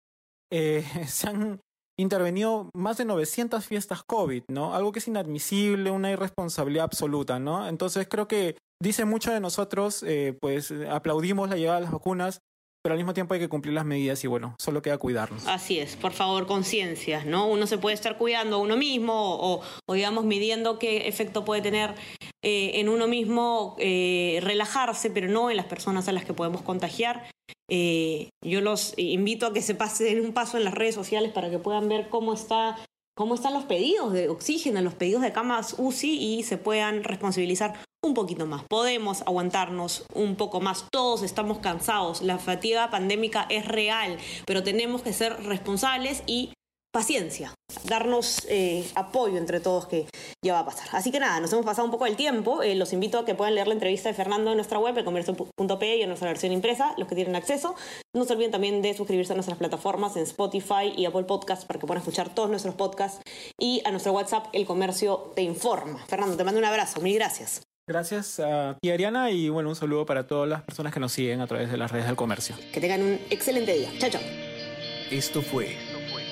eh, 0.52 0.84
se 1.06 1.28
han 1.28 1.60
intervenido 1.98 2.70
más 2.74 2.98
de 2.98 3.04
900 3.06 3.64
fiestas 3.64 4.02
COVID, 4.06 4.44
¿no? 4.48 4.74
Algo 4.74 4.92
que 4.92 4.98
es 4.98 5.08
inadmisible, 5.08 5.90
una 5.90 6.10
irresponsabilidad 6.10 6.84
absoluta, 6.84 7.38
¿no? 7.38 7.66
Entonces 7.68 8.06
creo 8.08 8.28
que 8.28 8.56
dice 8.82 9.04
mucho 9.06 9.32
de 9.32 9.40
nosotros, 9.40 10.02
eh, 10.02 10.36
pues 10.40 10.72
aplaudimos 10.90 11.48
la 11.48 11.56
llegada 11.56 11.78
de 11.78 11.84
las 11.84 11.92
vacunas, 11.92 12.40
pero 12.84 12.92
al 12.92 12.98
mismo 12.98 13.14
tiempo 13.14 13.32
hay 13.32 13.40
que 13.40 13.48
cumplir 13.48 13.72
las 13.72 13.86
medidas 13.86 14.22
y 14.22 14.26
bueno, 14.26 14.54
solo 14.60 14.82
queda 14.82 14.98
cuidarnos. 14.98 15.46
Así 15.46 15.80
es, 15.80 15.96
por 15.96 16.12
favor, 16.12 16.46
conciencia, 16.46 17.24
¿no? 17.24 17.48
Uno 17.48 17.66
se 17.66 17.78
puede 17.78 17.94
estar 17.94 18.18
cuidando 18.18 18.56
a 18.56 18.58
uno 18.58 18.76
mismo 18.76 19.14
o, 19.14 19.62
o 19.88 19.94
digamos 19.94 20.26
midiendo 20.26 20.78
qué 20.78 21.08
efecto 21.08 21.46
puede 21.46 21.62
tener 21.62 21.94
eh, 22.44 22.72
en 22.74 22.90
uno 22.90 23.08
mismo 23.08 23.74
relajarse, 23.78 25.10
pero 25.10 25.28
no 25.28 25.50
en 25.50 25.56
las 25.56 25.66
personas 25.66 26.08
a 26.08 26.12
las 26.12 26.26
que 26.26 26.34
podemos 26.34 26.60
contagiar. 26.60 27.26
Eh, 27.68 28.30
yo 28.44 28.60
los 28.60 28.94
invito 28.96 29.46
a 29.46 29.52
que 29.52 29.62
se 29.62 29.74
pasen 29.74 30.20
un 30.20 30.32
paso 30.32 30.56
en 30.56 30.64
las 30.64 30.74
redes 30.74 30.94
sociales 30.94 31.32
para 31.32 31.50
que 31.50 31.58
puedan 31.58 31.88
ver 31.88 32.08
cómo 32.08 32.32
está 32.32 32.76
cómo 33.16 33.34
están 33.34 33.54
los 33.54 33.64
pedidos 33.64 34.12
de 34.12 34.28
oxígeno, 34.28 34.80
los 34.82 34.94
pedidos 34.94 35.22
de 35.22 35.32
camas 35.32 35.76
UCI 35.78 36.38
y 36.38 36.42
se 36.42 36.58
puedan 36.58 37.02
responsabilizar 37.02 37.74
un 38.04 38.14
poquito 38.14 38.46
más. 38.46 38.62
Podemos 38.68 39.22
aguantarnos 39.22 40.04
un 40.14 40.36
poco 40.36 40.60
más. 40.60 40.86
Todos 40.92 41.22
estamos 41.22 41.58
cansados. 41.58 42.22
La 42.22 42.38
fatiga 42.38 42.90
pandémica 42.90 43.46
es 43.48 43.66
real, 43.66 44.18
pero 44.46 44.62
tenemos 44.62 45.02
que 45.02 45.14
ser 45.14 45.42
responsables 45.44 46.22
y 46.26 46.52
paciencia, 46.96 47.52
darnos 47.84 48.46
eh, 48.48 48.88
apoyo 48.94 49.36
entre 49.36 49.60
todos 49.60 49.86
que 49.86 50.06
ya 50.42 50.54
va 50.54 50.60
a 50.60 50.64
pasar. 50.64 50.88
Así 50.92 51.10
que 51.10 51.20
nada, 51.20 51.40
nos 51.40 51.52
hemos 51.52 51.66
pasado 51.66 51.84
un 51.84 51.90
poco 51.90 52.06
el 52.06 52.16
tiempo. 52.16 52.62
Eh, 52.62 52.74
los 52.74 52.94
invito 52.94 53.18
a 53.18 53.26
que 53.26 53.34
puedan 53.34 53.54
leer 53.54 53.68
la 53.68 53.74
entrevista 53.74 54.08
de 54.08 54.14
Fernando 54.14 54.52
en 54.52 54.56
nuestra 54.56 54.78
web, 54.78 54.96
elcomercio.p 54.96 55.96
y 55.98 56.00
en 56.00 56.08
nuestra 56.08 56.28
versión 56.28 56.52
impresa, 56.52 56.94
los 56.96 57.06
que 57.06 57.14
tienen 57.14 57.36
acceso. 57.36 57.74
No 58.14 58.24
se 58.24 58.32
olviden 58.32 58.50
también 58.50 58.80
de 58.80 58.94
suscribirse 58.94 59.34
a 59.34 59.36
nuestras 59.36 59.58
plataformas 59.58 60.16
en 60.16 60.22
Spotify 60.22 60.94
y 60.96 61.04
Apple 61.04 61.24
Podcasts 61.24 61.66
para 61.66 61.78
que 61.78 61.86
puedan 61.86 62.00
escuchar 62.00 62.34
todos 62.34 62.48
nuestros 62.48 62.74
podcasts 62.76 63.20
y 63.60 63.82
a 63.84 63.90
nuestro 63.90 64.12
WhatsApp, 64.12 64.46
El 64.54 64.64
Comercio 64.64 65.32
Te 65.36 65.42
Informa. 65.42 66.02
Fernando, 66.06 66.38
te 66.38 66.44
mando 66.44 66.58
un 66.58 66.64
abrazo. 66.64 67.02
Mil 67.02 67.14
gracias. 67.16 67.60
Gracias 67.86 68.40
a 68.40 68.78
ti, 68.80 68.90
Ariana, 68.90 69.30
y 69.30 69.50
bueno, 69.50 69.68
un 69.68 69.76
saludo 69.76 70.06
para 70.06 70.26
todas 70.26 70.48
las 70.48 70.62
personas 70.62 70.94
que 70.94 71.00
nos 71.00 71.12
siguen 71.12 71.42
a 71.42 71.46
través 71.46 71.70
de 71.70 71.76
las 71.76 71.92
redes 71.92 72.06
del 72.06 72.16
comercio. 72.16 72.56
Que 72.72 72.80
tengan 72.80 73.02
un 73.02 73.20
excelente 73.28 73.74
día. 73.74 73.90
Chao, 73.98 74.08
chao. 74.08 74.22
Esto 75.10 75.42
fue 75.42 75.76